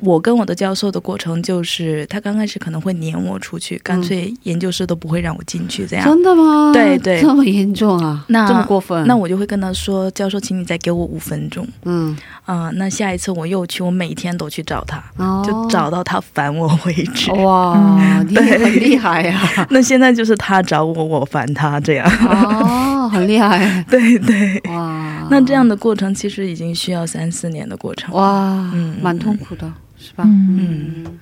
[0.00, 6.04] 我跟我的教授的过程就是，他刚开始可能会撵我出去，干脆研究室都不会让我进去，这样。
[6.04, 6.70] 真的吗？
[6.72, 8.24] 对对这么严重啊？
[8.28, 9.06] 那这么过分？
[9.06, 17.32] 那我就会跟他说：“教授，请你再给我五分钟嗯，啊、那下一次我又去，我每天都去找他，哦就找到他烦我为止。
[17.32, 19.40] 哇，嗯你也很厉害呀！
[19.70, 22.08] 那现在就是他找我，我烦他这样。
[22.28, 24.60] 哦，很厉害 对对。
[24.70, 25.26] 哇！
[25.30, 28.14] 那这样的过程其实已经需要三四年的过程。
[28.14, 30.24] 哇，嗯蛮痛苦的，是吧？
[30.26, 31.18] 嗯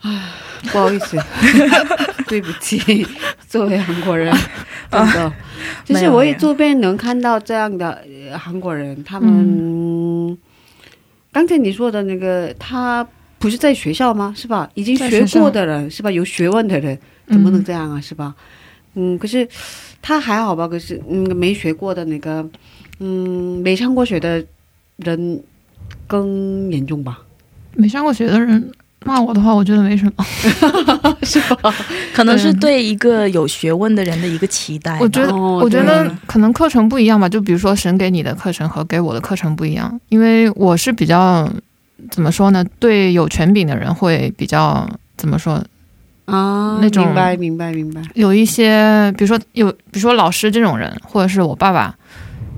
[0.00, 0.34] 啊，
[0.70, 1.16] 不好意思，
[2.28, 3.06] 对不起，
[3.48, 4.30] 作为韩国人，
[4.90, 5.32] 真的，
[5.84, 10.36] 就是我也周边能看到这样的呃韩国人，他们
[11.32, 13.06] 刚才你说的那个，他
[13.38, 14.34] 不是在学校吗？
[14.36, 14.68] 是吧？
[14.74, 16.10] 已经学过的人，是吧？
[16.10, 17.98] 有学问的人，怎么能这样啊？
[18.00, 18.34] 是吧？
[18.94, 19.48] 嗯，可是
[20.02, 20.68] 他还好吧？
[20.68, 22.46] 可是嗯，没学过的那个，
[23.00, 24.44] 嗯，没上过学的
[24.96, 25.42] 人
[26.06, 27.20] 更严重吧？
[27.76, 28.70] 没上过学的人，
[29.04, 30.24] 骂我的话，我觉得没什么。
[31.22, 31.74] 是吧？
[32.14, 34.98] 可能是对一个有学问的人的一个期待。
[35.00, 37.28] 我觉得，哦我觉得可能课程不一样吧。
[37.28, 41.50] 就比如说神给你的课程和给我的课程不一样，因为我是比较
[42.10, 42.64] 怎么说呢？
[42.78, 45.62] 对有权柄的人会比较怎么说？
[46.26, 48.00] 啊，那种明白明白明白。
[48.14, 51.94] 有一些，比如说有，比如说老师这种人，或者是我爸爸，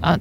[0.00, 0.16] 呃，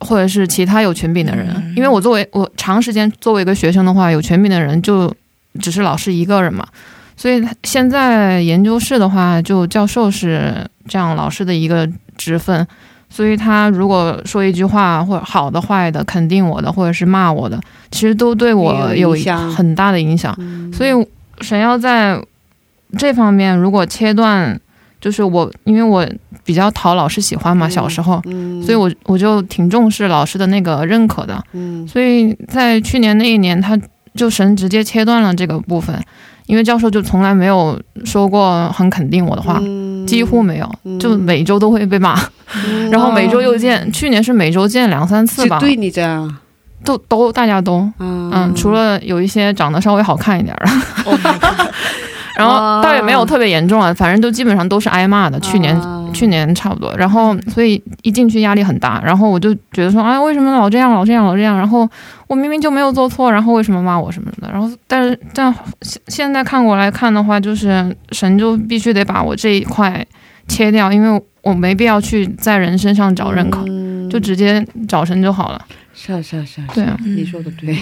[0.00, 1.48] 或者是其他有权柄的人。
[1.56, 5.14] 嗯因为我作为我长时间作为一个学生的话，有权柄的人就
[5.60, 6.66] 只是老师一个人嘛。
[7.16, 12.66] 所以他现在研究室的话，就教授是这样老师的一个职分。
[13.08, 17.58] 所以他如果说一句话，或者好的、坏的，肯定我的，或者是骂我的，
[17.90, 19.14] 其实都对我有
[19.54, 20.34] 很大的影响。
[20.38, 20.90] 嗯所以
[21.40, 22.20] 神要在
[22.98, 24.60] 这方面，如果切断，
[25.00, 26.06] 就是我，因为我
[26.44, 31.42] 比较讨老师喜欢嘛，嗯小时候，嗯，所以我我就挺重视老师的那个认可的。
[31.52, 33.78] 嗯所以在去年那一年，他
[34.14, 35.98] 就神直接切断了这个部分，
[36.46, 39.58] 因为教授就从来没有说过很肯定我的话。
[39.62, 42.16] 嗯几乎没有，嗯就每周都会被骂，
[42.68, 43.90] 嗯 然后每周又见。
[43.92, 46.32] 去年是每周见两三次吧，对你这样，
[46.84, 50.72] 都都大家都，嗯嗯，除了有一些长得稍微好看一点儿的
[51.10, 51.18] ，Oh！
[52.36, 55.40] 然哦后倒也没有特别严重啊，反正都基本上都是挨骂的。
[55.40, 61.54] 去年、啊去年差不多，然后所以一进去压力很大，然后我就觉得说，哎，为什么老这样，老这样，老这样？
[61.58, 61.86] 然后
[62.26, 64.48] 我明明就没有做错，然后为什么骂我什么的？
[64.50, 70.02] 然后但是但现现在看过来看的话，就是神就必须得把我这一块
[70.48, 75.60] 切掉，因为我没必要去在人身上找认可，嗯就直接找神就好了。
[75.92, 77.76] 是啊是啊是啊，对啊，你说的对，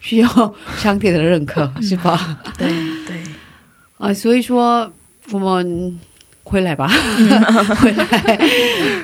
[0.00, 2.38] 需要上帝的认可， 是吧？
[2.58, 2.66] 对
[3.06, 3.16] 对，
[3.98, 4.90] 啊，所以说
[5.32, 5.98] 我们
[6.44, 6.88] 回来吧，
[7.80, 8.06] 回来。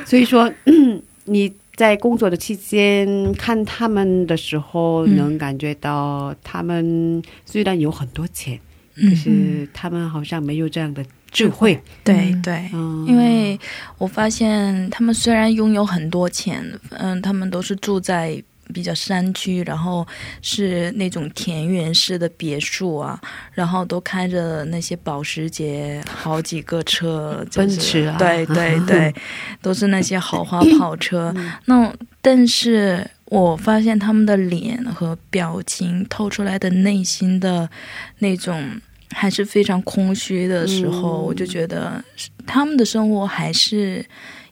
[0.07, 8.57] 所以说，嗯你在工作的期间看他们的时候，嗯能感觉到他们虽然有很多钱，
[8.95, 11.75] 可嗯，是他们好像没有这样的智慧。
[11.75, 12.71] 嗯对对。
[12.73, 13.59] 嗯，因为
[13.99, 18.41] 我发现他们虽然拥有很多钱，嗯，他们都是住在
[18.73, 20.07] 比较山区，然后
[20.41, 23.21] 是那种田园式的别墅啊，
[23.53, 29.15] 然后都开着那些保时捷好几个车，就是奔驰啊对对对，
[29.61, 31.33] 都是那些豪华跑车。
[31.37, 31.93] 嗯那
[32.23, 37.69] 但是我发现他们的脸和表情透出来的内心的
[38.19, 42.03] 那种还是非常空虚的时候，嗯我就觉得
[42.47, 44.05] 他们的生活还是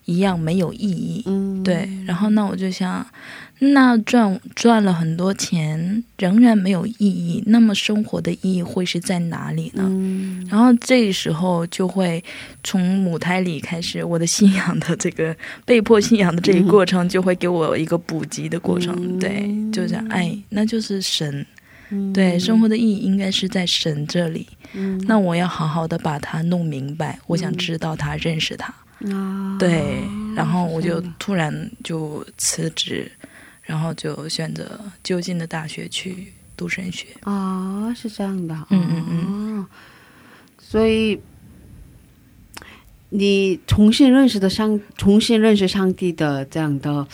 [0.05, 1.23] 一样没有意义。
[1.25, 3.05] 嗯，对，然后那我就想，
[3.71, 9.83] 那赚赚了很多钱仍然没有意义，那么生活的意义会是在哪里呢？
[9.87, 12.23] 嗯然后这时候就会
[12.63, 15.35] 从母胎里开始，我的信仰的这个
[15.65, 18.93] 被迫信仰的这一过程，就会给我一个补给的过程。
[18.99, 21.45] 嗯对，就这样，哎，那就是神。
[21.89, 24.47] 嗯对，生活的意义应该是在神这里。
[24.73, 28.73] 嗯那我要好好的把它弄明白，我想知道他，认识他。
[29.11, 30.01] 啊，对，
[30.35, 31.53] 然后我就突然
[31.83, 33.11] 就辞职，
[33.63, 37.07] 然后就选择就近的大学去读神学。
[37.21, 39.67] 啊，是这样的，嗯嗯嗯，
[40.59, 41.19] 所以
[43.09, 47.07] 你重新认识的上，重新认识上帝的这样的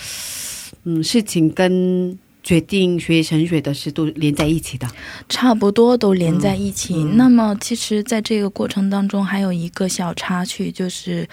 [0.84, 4.88] 嗯事情，跟决定学神学的事都连在一起的。
[5.28, 6.96] 差不多都连在一起。
[6.96, 11.28] 嗯嗯那么，其实，在这个过程当中，还有一个小插曲，就是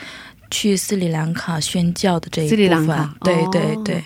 [0.50, 2.58] 去斯里兰卡宣教的这一部分。
[2.58, 4.04] 斯里兰卡对哦对对，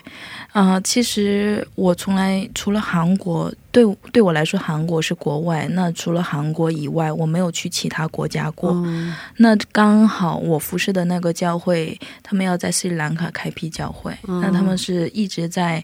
[0.51, 5.65] 啊、其实我从来除了韩国，对对我来说，韩国是国外。
[5.71, 8.71] 那除了韩国以外，我没有去其他国家过。
[8.85, 15.81] 嗯那刚好我服侍的那个教会，他们要在斯里兰卡开辟教会，嗯那他们是一直在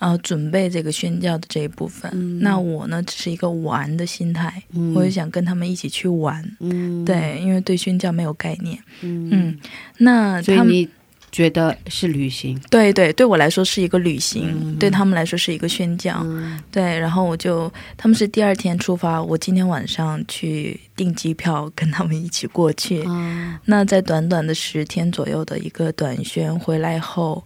[0.00, 2.10] 呃准备这个宣教的这一部分。
[2.12, 6.44] 嗯那我呢，只是一个玩的心态，嗯我就想跟他们一起去玩。
[6.58, 8.76] 嗯，对，因为对宣教没有概念。
[9.02, 9.58] 嗯嗯，
[9.98, 10.88] 那他们所以你
[11.30, 12.58] 觉得是旅行？
[12.70, 16.20] 对对，对我来说是一个旅行，嗯对他们来说是一个宣教。
[16.24, 23.02] 嗯对，然后我就他们是第二天出发，我今天晚上去订机票，跟他们一起过去。
[23.04, 27.44] 啊那在短短的十天左右的一个短宣回来后，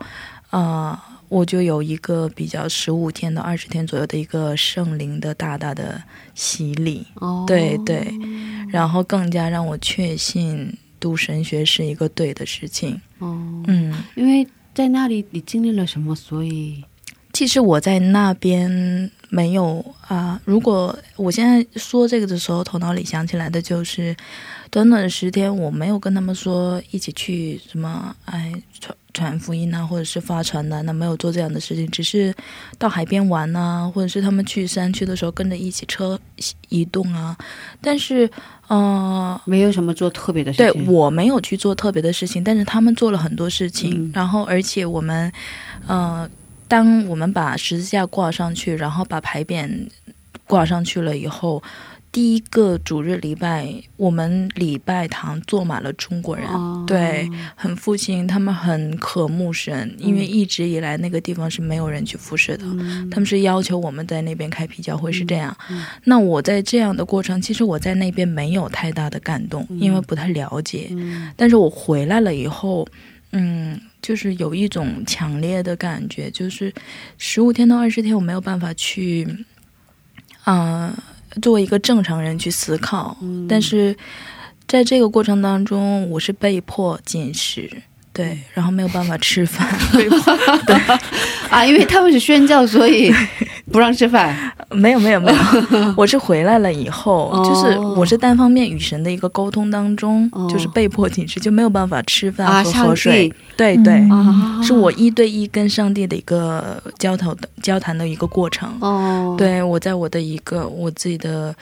[0.50, 6.00] 呃，我就有一个比较十五天到二十天左右的一个圣灵的大大的
[6.34, 8.06] 洗礼，哦，对对，
[8.70, 10.72] 然后更加让我确信
[11.02, 13.00] 读神学是一个对的事情。
[13.18, 13.26] 哦，
[13.66, 16.84] 嗯，因为在那里你经历了什么，所以？
[17.32, 24.14] 其实我在那边没有啊、如果我现在说这个的时候，头脑里想起来的就是，
[24.70, 32.34] 短短的十天，我没有跟他们说一起去什么，哎，传传福音啊，或者是发传单的，没有做这样的事情，只是
[32.78, 36.18] 到海边玩啊，或者是他们去山区的时候跟着一起车
[36.68, 37.36] 移动啊。
[37.80, 38.28] 但是，
[38.68, 40.72] 呃，没有什么做特别的事对。
[40.86, 44.06] 我没有去做特别的事情，但是他们做了很多事情。
[44.06, 45.30] 嗯然后，而且我们，
[45.86, 46.28] 呃，
[46.68, 49.68] 当我们把十字架挂上去，然后把牌匾
[50.46, 51.62] 挂上去了以后，
[52.12, 56.46] 第一个主日礼拜，我们礼拜堂坐满了中国人。
[56.46, 65.56] 哦对，很复兴，他们很渴慕神，因为一直以来那个地方是没有人去服侍的，嗯他们是要求我们在那边开辟教会，是这样。
[66.04, 70.88] 那我在这样的过程，其实我在那边没有太大的感动，因为不太了解。
[70.90, 72.86] 嗯但是我回来了以后，
[73.30, 76.70] 嗯，就是有一种强烈的感觉，就是
[77.16, 79.26] 十五天到二十天，我没有办法去，
[80.44, 80.94] 呃，
[81.40, 83.16] 作为一个正常人去思考。
[83.22, 83.96] 嗯但是
[84.66, 87.70] 在这个过程当中，我是被迫进食。
[88.12, 90.18] 对，然后没有办法吃饭， 被迫
[91.48, 93.12] 啊，因为他们是宣教，所以
[93.72, 94.52] 不让吃饭。
[94.70, 95.38] 没有没有没有，
[95.96, 100.48] 我是回来了以后，哦就是我是单方面与神的一个沟通当中，哦。
[100.50, 103.28] 就是被迫进食，就没有办法吃饭啊，和喝水。
[103.28, 103.34] 帝。
[103.56, 108.74] 对对，啊，是我一对一跟上帝的一个交头的交谈的一个过程。
[108.80, 111.54] 哦，对我在我的一个我自己的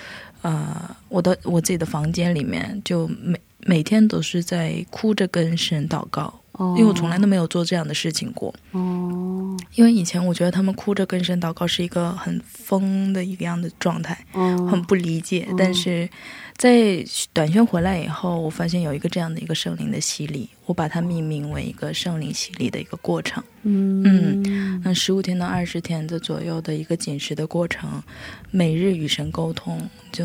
[0.42, 0.64] 呃
[1.08, 6.32] 我的我自己的房间里面，就每每天都是在哭着跟神祷告。
[6.60, 9.56] 哦，因为我从来都没有做这样的事情过，哦。
[9.74, 15.46] 因为以前我觉得他们哭着跟神祷告是一个很疯的一个样的状态，哦，很不理解。
[15.48, 16.08] 嗯但是
[16.56, 17.02] 在
[17.32, 23.42] 短宣回来以后，我发现有一个这样的一个圣灵的洗礼，我把它命名为一个圣灵洗礼的一个过程。
[23.62, 24.42] 嗯。
[24.44, 24.82] 嗯。
[24.84, 28.02] 那十五天到二十天的左右的一个紧实的过程，
[28.50, 29.80] 每日与神沟通，
[30.12, 30.24] 就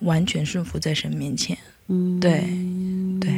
[0.00, 1.56] 完全顺服在神面前。
[1.88, 2.40] 嗯，对
[3.20, 3.30] 对，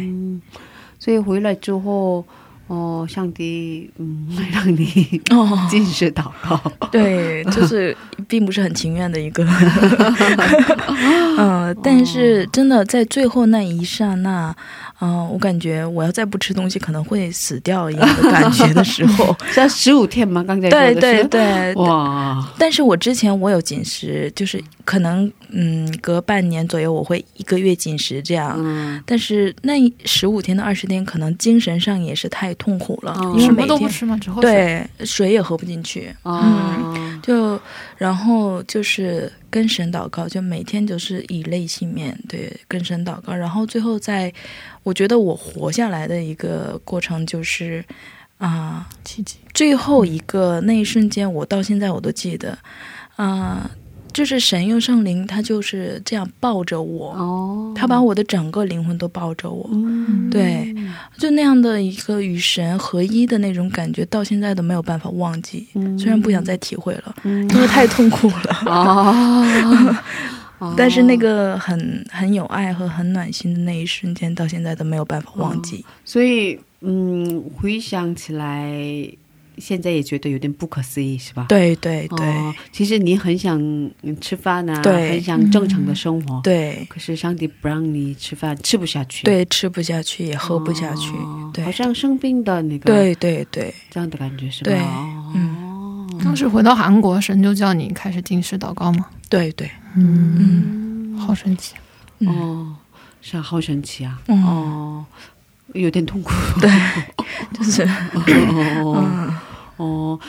[1.01, 2.25] 所以回来之后，
[2.69, 6.61] 哦，上帝嗯，让你哦，进食祷告。
[6.93, 7.97] 对，就是
[8.29, 9.45] 并不是很情愿的一个，
[11.39, 14.55] 嗯， 但是真的在最后那一刹那，
[15.01, 20.45] 嗯、我感觉我要再不吃东西可能会死掉一样的感觉的时候， 像十五天吗？
[20.47, 29.73] 刚才说对对 对，哇，但是我之前我有紧食，就是可能嗯隔半年左右我会一个月紧食这样，嗯，但是那
[30.05, 34.19] 十五天到二十天，可能精神上也是太痛苦了，因为每天都不吃吗？
[34.21, 34.51] 只喝水。
[34.51, 37.59] 对水也喝不进去，嗯，就
[38.01, 44.33] 然后就是跟神祷告，就每天就是以泪洗面，对，跟神祷告，然后最后在
[44.83, 47.85] 我觉得我活下来的一个过程就是
[48.39, 49.37] 啊、奇迹。
[49.53, 52.59] 最后一个那一瞬间，我到现在我都记得，
[53.17, 53.71] 啊、
[54.13, 60.75] 就是神用圣灵，他就是这样抱着我，哦，他把我的整个灵魂都抱着我，嗯，对，
[61.17, 65.67] 就那样的一个与神合一的那种感觉，到现在都没有办法忘记。
[65.75, 65.99] 嗯。
[65.99, 67.49] 虽然不想再体会了，嗯。
[67.51, 70.01] 因为太痛苦了。
[70.77, 75.83] 但是那个很很有爱和很暖心的那一瞬间，到现在都没有办法忘记。
[76.05, 78.71] 所以嗯，回想起来，
[79.61, 81.47] 现在也觉得有点不可思议，是吧？
[81.49, 83.61] 对对对、哦，其实你很想
[84.03, 86.87] 嗯吃饭啊，对很想正常的生活，对。
[86.89, 91.13] 可是上帝不让你吃饭，吃不下去，对，吃不下去也喝不下去，
[91.53, 91.63] 对。
[91.63, 93.73] 哦好像生病的那个，对对对。
[93.91, 94.71] 这样的感觉是吧？
[94.71, 94.81] 对
[96.25, 99.07] 当时回到韩国，神就叫你开始定时祷告吗？
[99.29, 101.75] 对对，嗯，好神奇。
[102.19, 102.29] 嗯。
[102.29, 102.77] 哦，
[103.23, 104.21] 是啊，好神奇啊！
[104.27, 104.45] 嗯。
[104.45, 105.05] 哦，
[105.73, 106.31] 有点痛苦。
[106.61, 106.71] 对，
[107.55, 107.83] 就是。
[107.83, 109.30] 哦，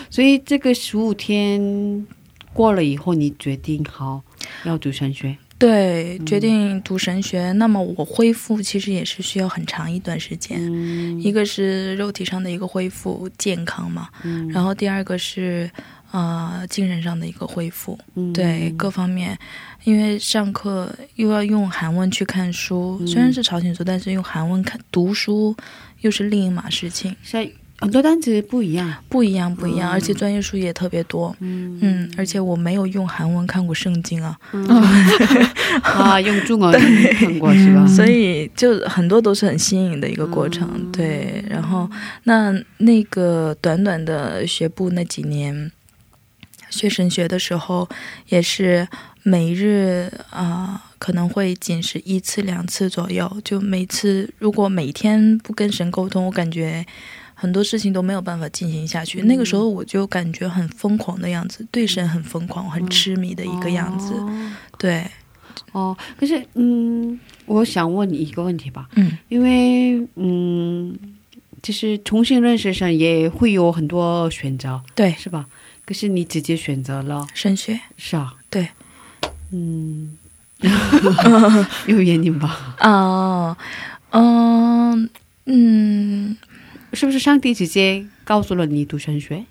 [0.09, 2.05] 所以这个十五天
[2.53, 4.21] 过了以后，你决定好
[4.65, 5.37] 要读神学。
[5.57, 7.51] 对，决定读神学。
[7.51, 10.57] 那么我恢复其实也是需要很长一段时间。
[10.59, 11.21] 嗯。
[11.21, 14.49] 一个是肉体上的一个恢复，健康嘛，嗯。
[14.49, 15.69] 然后第二个是
[16.09, 18.33] 呃精神上的一个恢复，嗯。
[18.33, 19.37] 对各方面，
[19.83, 23.07] 因为上课又要用韩文去看书，嗯。
[23.07, 25.55] 虽然是朝鲜族，但是用韩文看读书
[25.99, 27.15] 又是另一码事情，
[27.81, 28.93] 很多单词不一样。
[29.09, 31.35] 不一样不一样，嗯而且专业术语也特别多。
[31.39, 34.37] 嗯嗯，而且我没有用韩文看过圣经啊，
[35.83, 36.71] 啊，用中文
[37.13, 37.85] 看过是吧？
[37.87, 40.69] 所以就很多都是很新颖的一个过程。
[40.75, 41.89] 嗯对，然后
[42.23, 45.71] 那那个短短的学部那几年，
[46.69, 47.89] 学神学的时候，
[48.29, 48.87] 也是
[49.23, 53.41] 每日啊、可能会仅是一次两次左右。
[53.43, 56.85] 就每次如果每天不跟神沟通，我感觉。
[57.41, 59.23] 很多事情都没有办法进行下去。
[59.23, 64.13] 那个时候我就感觉很疯狂的样子，对神很疯狂、很痴迷的一个样子。
[64.13, 65.03] 哦对，
[65.71, 70.95] 哦，可是嗯，我想问你一个问题吧，嗯因为嗯，
[71.63, 75.47] 就是重新认识上也会有很多选择，对，是吧？
[75.83, 78.67] 可是你直接选择了，升学，是啊，对，
[79.51, 80.15] 嗯，
[81.87, 82.75] 有原因吧？
[82.81, 83.57] 哦，
[84.11, 85.09] 嗯
[85.45, 86.37] 嗯，
[86.93, 89.45] 是不是上帝直接告诉了你读神学？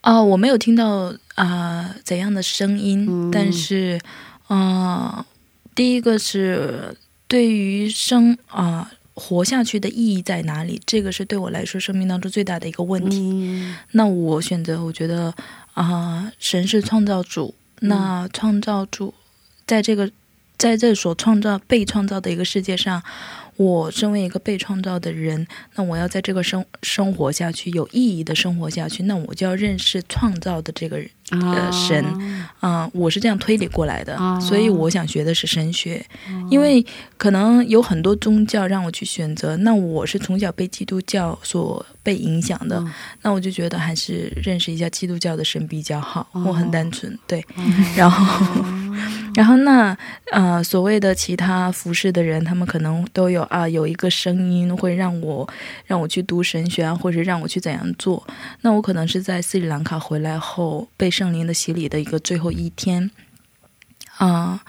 [0.00, 3.98] 啊、我没有听到啊、怎样的声音，嗯但是，
[4.48, 5.24] 啊，
[5.74, 6.94] 第一个是
[7.26, 10.78] 对于生啊、活下去的意义在哪里？
[10.84, 13.18] 这个是对我来说生命当中最大的一个问题。
[13.18, 15.34] 嗯那我选择，我觉得
[15.72, 19.14] 啊、神是创造主，那创造主
[19.66, 20.10] 在这个
[20.58, 23.02] 在这所创造被创造的一个世界上，
[23.56, 31.08] 我身为一个被创造的人，那我要在这个生生活下去，有意义的生活下去，那我就要认识创造的这个人。
[31.30, 32.04] 啊神
[32.60, 36.04] 啊、我是这样推理过来的，啊所以我想学的是神学，
[36.50, 36.84] 因为
[37.16, 42.92] 可能有很多宗教让我去选择，那我是从小被基督教所被影响的，嗯
[43.22, 46.28] 那我就觉得还是认识一下基督教的神比较好。
[46.32, 47.42] 哦我很单纯，对，
[47.96, 48.62] 然后。
[49.34, 49.96] 然后那
[50.32, 55.48] 呃，所谓的其他服饰的人，他们可能都有啊，有一个声音会让我
[55.86, 58.26] 让我去读神学啊，或者让我去怎样做。
[58.60, 63.10] 那我可能是在斯里兰卡回来后被圣灵的洗礼的一个最后一天，
[64.18, 64.62] 啊、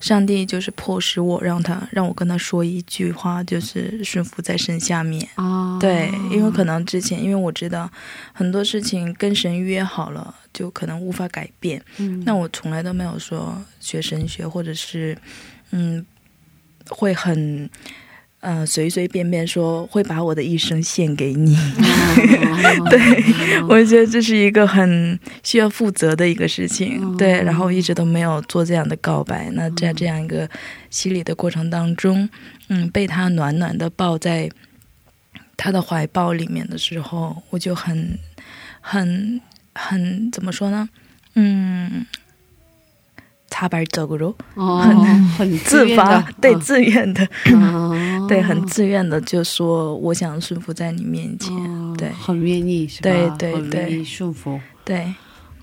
[0.00, 5.28] 上帝就是迫使我让他让我跟他说一句话，就是顺服在神下面。
[5.34, 7.90] 啊，对，因为可能之前，因为我知道
[8.32, 11.82] 很多事情跟神约好了，就可能无法改变。
[11.98, 15.16] 嗯那我从来都没有说学神学，或者是
[15.70, 16.04] 嗯，
[16.88, 17.68] 会很
[18.40, 21.56] 呃随随便便说会把我的一生献给你。
[22.90, 27.16] 对，我觉得这是一个很需要负责的一个事情。
[27.16, 29.48] 对，然后一直都没有做这样的告白。
[29.52, 30.48] 那在这样一个
[30.90, 32.28] 洗礼的过程当中，
[32.68, 34.50] 嗯，被他暖暖的抱在
[35.56, 38.18] 他的怀抱里面的时候，我就很
[38.80, 39.40] 很
[39.74, 40.88] 很怎么说呢？
[41.34, 42.06] 嗯，
[43.58, 44.78] 擦板走路， 哦，
[45.36, 52.08] 很自发，对，嗯自愿的，哦对，很自愿的， 就说我想顺服在你面前，哦对。
[52.10, 53.10] 很愿意是吧？
[53.36, 54.04] 对对对。
[54.04, 55.12] 顺服，对。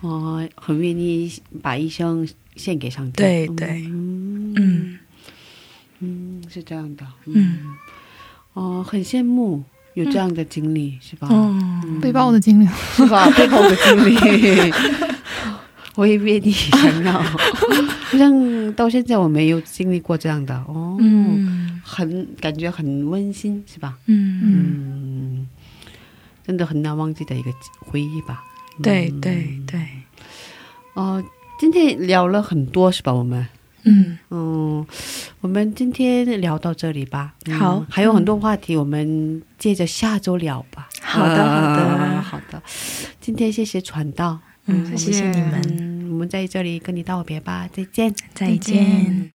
[0.02, 1.32] 哦，很愿意
[1.62, 2.28] 把一生
[2.58, 3.24] 献给上帝。
[3.24, 3.70] 对对。
[3.88, 4.54] 嗯。
[4.58, 5.00] 嗯。
[6.00, 7.60] 嗯，是这样的，嗯。
[8.54, 11.30] 哦，很羡慕有这样的经历，是吧？
[11.32, 12.02] 嗯。
[12.02, 12.68] 被爆的经历，
[12.98, 13.30] 是吧？
[13.38, 14.18] 背后的经历，
[15.96, 23.98] 我也愿意想要， 好像到现在我没有经历过这样的哦，嗯很感觉很温馨，是吧？
[24.08, 25.48] 嗯，嗯，
[26.46, 28.44] 真的很难忘记的一个回忆吧。
[28.84, 29.80] 对嗯对对，
[30.96, 31.24] 哦、
[31.60, 33.14] 今天聊了很多是吧？
[33.14, 33.48] 我们
[33.84, 34.86] 嗯嗯，
[35.40, 37.36] 我们今天聊到这里吧。
[37.46, 40.90] 嗯好还有很多话题，我们接着下周聊吧。
[41.02, 42.62] 好的好的啊好的。
[43.22, 48.14] 今天谢谢传道，嗯，谢谢你们，嗯，我们在这里跟你道别吧，再见。
[48.34, 49.35] 再见。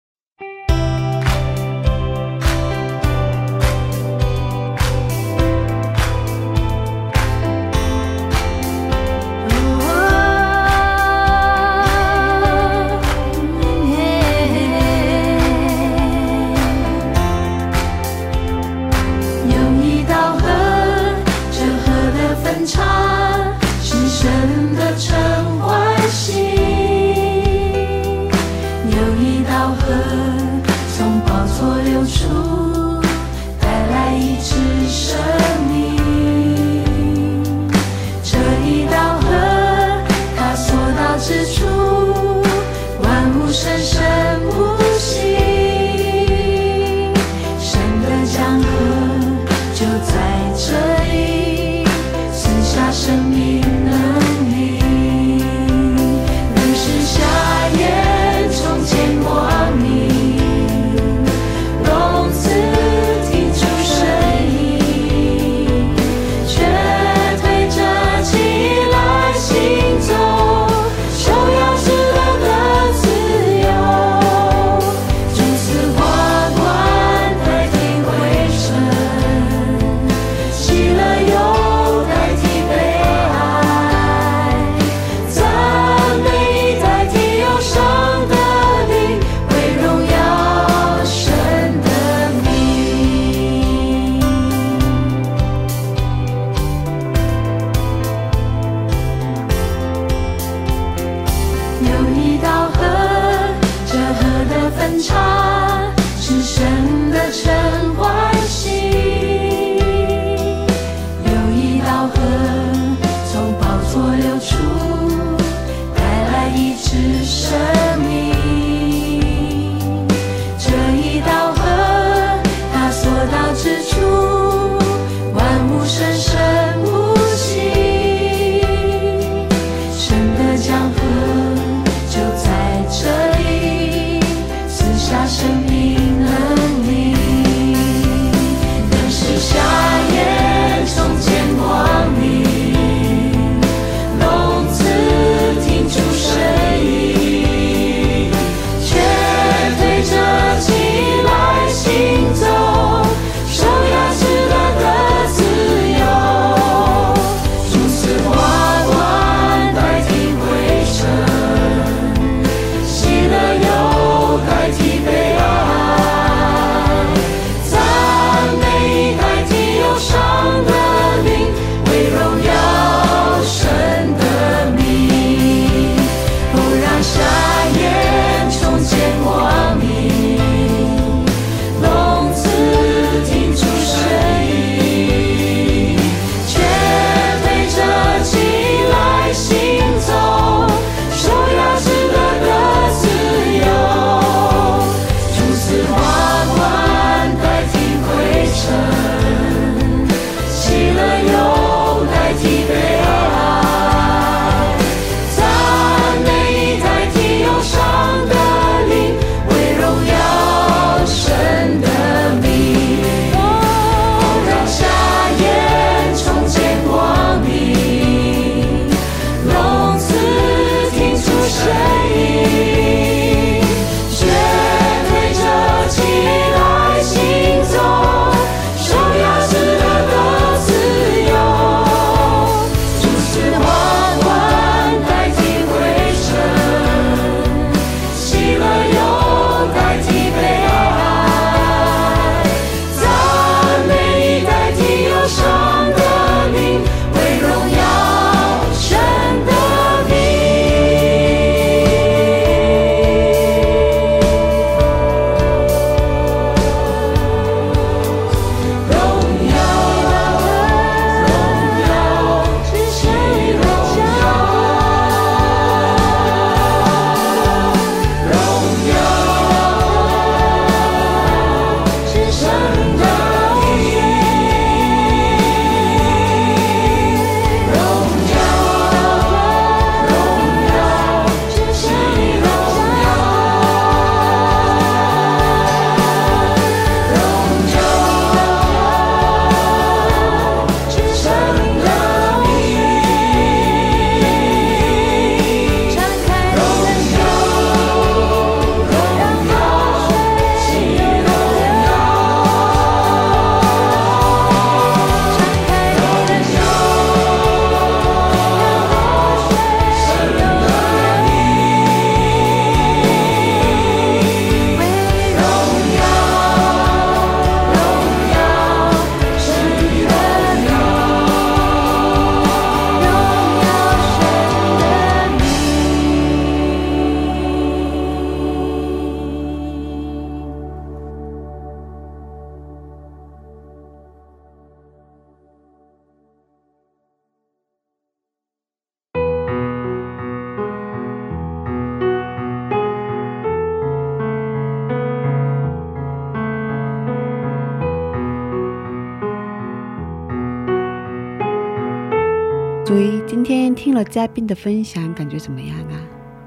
[354.11, 355.96] 嘉宾的分享，感觉怎么样啊？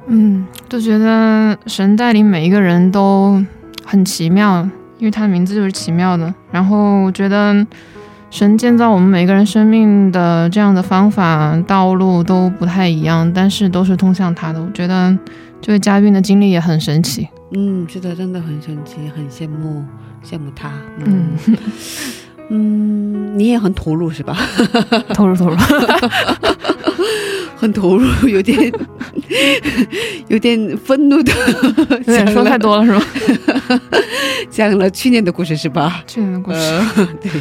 [0.08, 3.44] 嗯，就觉得神带领每一个人都
[3.86, 6.34] 很奇妙，因为他的名字就是奇妙的。
[6.52, 7.66] 然后我觉得
[8.30, 14.62] 神建造我们每个人生命的这样的方法、道路都不太一样，但是都是通向他的。
[14.62, 15.16] 我觉得
[15.62, 17.28] 这位嘉宾的经历也很神奇。
[17.52, 19.84] 嗯，是的，真的很神奇，很羡慕
[20.24, 20.72] 羡慕他。
[20.98, 21.58] 嗯嗯，
[22.54, 24.38] 嗯，你也很投入是吧？
[25.14, 25.56] 投 入投入，
[27.56, 28.70] 很投入，有点
[30.28, 31.32] 有点愤怒的，
[32.06, 33.82] 有点说太多了是吧？
[34.50, 36.04] 讲了去年的故事是吧？
[36.06, 36.58] 去年的故事。
[36.60, 37.32] 呃，对。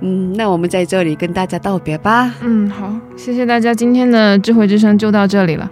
[0.00, 2.34] 嗯，那我们在这里跟大家道别吧。
[2.40, 5.70] 嗯，好，谢谢大家，今天的智慧之声就到这里了。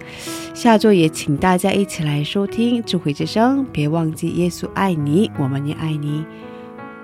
[0.53, 6.23] 下周也请大家一起来收听智慧之声，别忘记耶稣爱你，我们也爱你。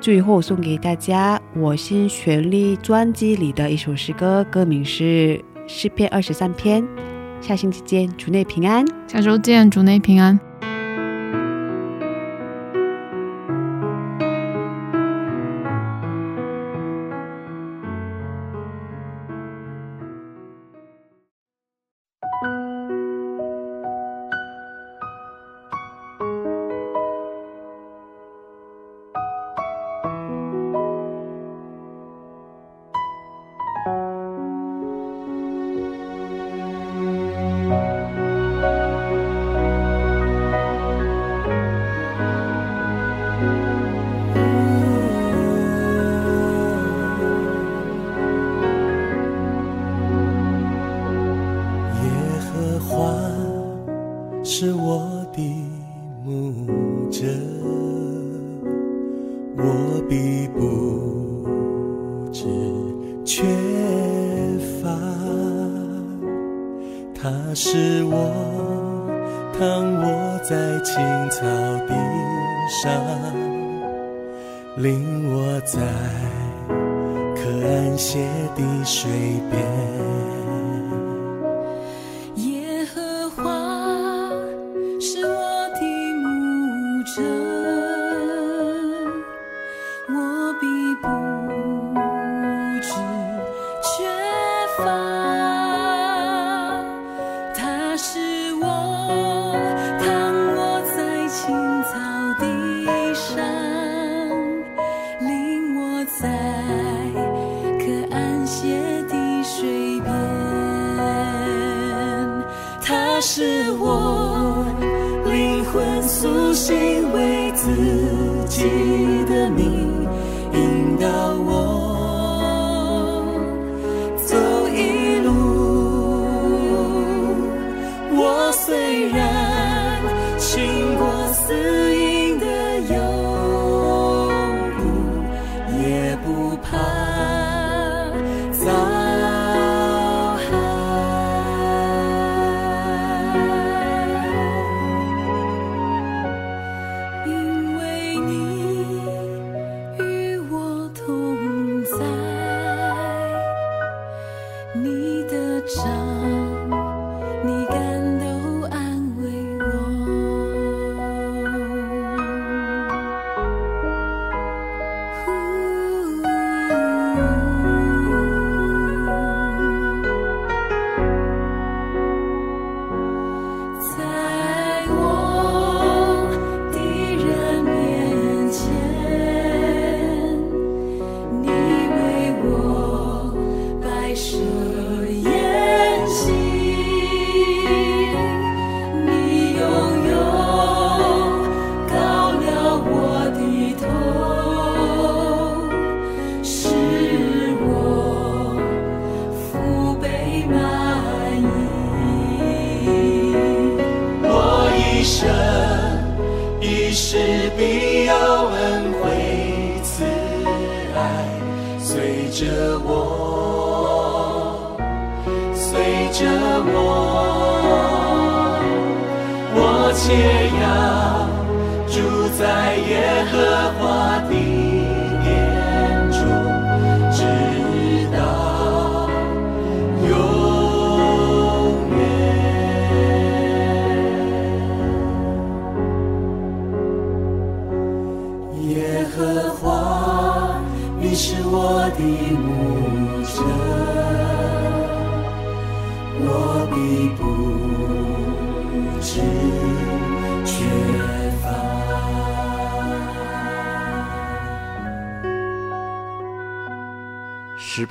[0.05, 5.03] 最后送给大家《我心旋律》专辑里的一首诗歌，歌名是
[5.65, 6.83] 《诗篇二十三篇》。
[7.41, 8.85] 下星期见，主内平安。
[9.07, 10.39] 下周见，主内平安。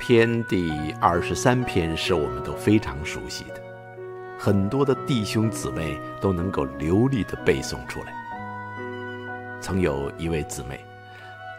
[0.07, 0.71] 篇第
[1.01, 3.61] 二十三篇是我们都非常熟悉的，
[4.37, 8.13] 很多的弟兄姊妹都能够流利的背诵出来。
[9.59, 10.79] 曾有一位姊妹，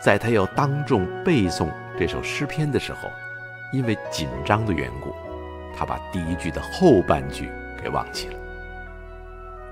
[0.01, 1.69] 在她要当众背诵
[1.99, 3.09] 这首诗篇的时候，
[3.73, 5.13] 因为紧张的缘故，
[5.77, 7.51] 她把第一句的后半句
[7.83, 8.39] 给忘记了。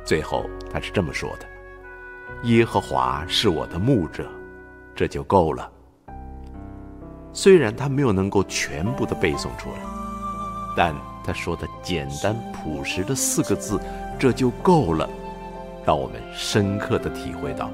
[0.04, 1.46] 最后她是这么说的
[2.42, 4.28] ：“耶和华是我的牧者，
[4.96, 5.70] 这就够了。”
[7.34, 9.76] 虽然他没有能够全部的背诵出来，
[10.76, 10.94] 但
[11.24, 13.78] 他说的简单朴实的四个字
[14.18, 15.10] “这就够了”，
[15.84, 17.68] 让我们深刻的体会到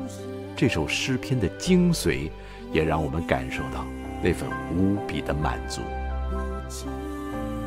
[0.56, 2.30] 这首诗篇的精髓
[2.72, 3.84] 也让我们感受到
[4.22, 5.82] 那份无比的满足。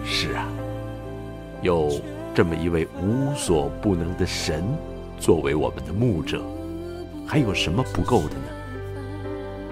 [0.04, 0.48] 是啊，
[1.62, 2.02] 有
[2.34, 4.64] 这么一位无所不能的神
[5.20, 6.44] 作为我们的牧者，
[7.28, 8.50] 还有什么不够的呢？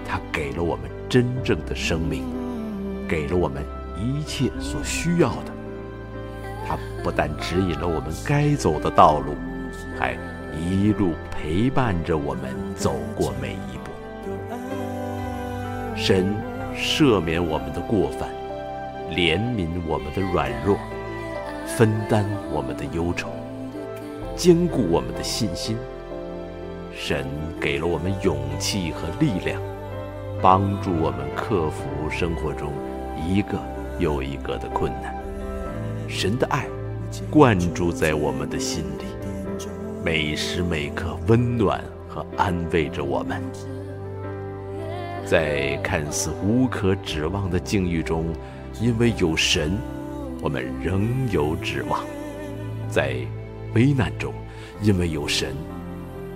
[0.06, 2.24] 他给了我们真正的生命，
[3.06, 3.62] 给了我们
[3.98, 5.52] 一切所需要的。
[6.66, 9.34] 他不但指引了我们该走的道路，
[9.98, 10.16] 还
[10.58, 13.90] 一路陪伴着我们走过每一步。
[15.94, 16.34] 神
[16.74, 18.30] 赦免我们的过犯，
[19.10, 20.78] 怜悯我们的软弱，
[21.66, 23.28] 分担我们的忧愁，
[24.34, 25.76] 坚固我们的信心。
[26.96, 27.26] 神
[27.60, 29.60] 给了我们勇气和力量，
[30.42, 32.72] 帮助我们克服生活中
[33.16, 33.56] 一个
[34.00, 35.16] 又一个的困难。
[36.08, 36.66] 神的爱
[37.30, 39.04] 灌注在我们的心里，
[40.04, 43.40] 每时每刻温暖和安慰着我们。
[45.24, 48.26] 在看似无可指望的境遇中，
[48.80, 49.78] 因为有神，
[50.42, 52.00] 我们仍有指望；
[52.90, 53.14] 在
[53.74, 54.34] 危难中，
[54.82, 55.54] 因为有神，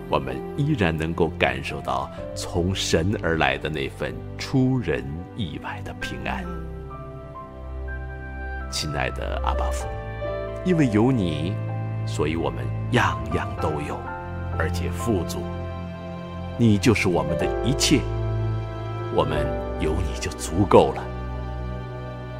[0.08, 5.04] 我们依然能够感受到从神而来的那份出人
[5.36, 6.44] 意外的平安。
[8.70, 9.86] 亲爱的阿巴父，
[10.64, 11.52] 因为有你，
[12.06, 13.98] 所以我们样样都有，
[14.58, 15.40] 而且富足。
[16.58, 18.00] 你就是我们的一切，
[19.14, 19.46] 我们
[19.80, 21.02] 有你就足够了。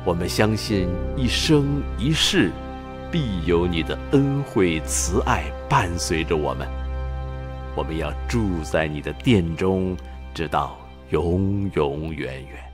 [0.05, 2.52] 我们相信一生一世，
[3.10, 6.86] 必有你的恩惠慈爱伴随着我们。
[7.77, 9.94] 我们要住在你的殿中，
[10.32, 10.78] 直到
[11.11, 12.65] 永永远远。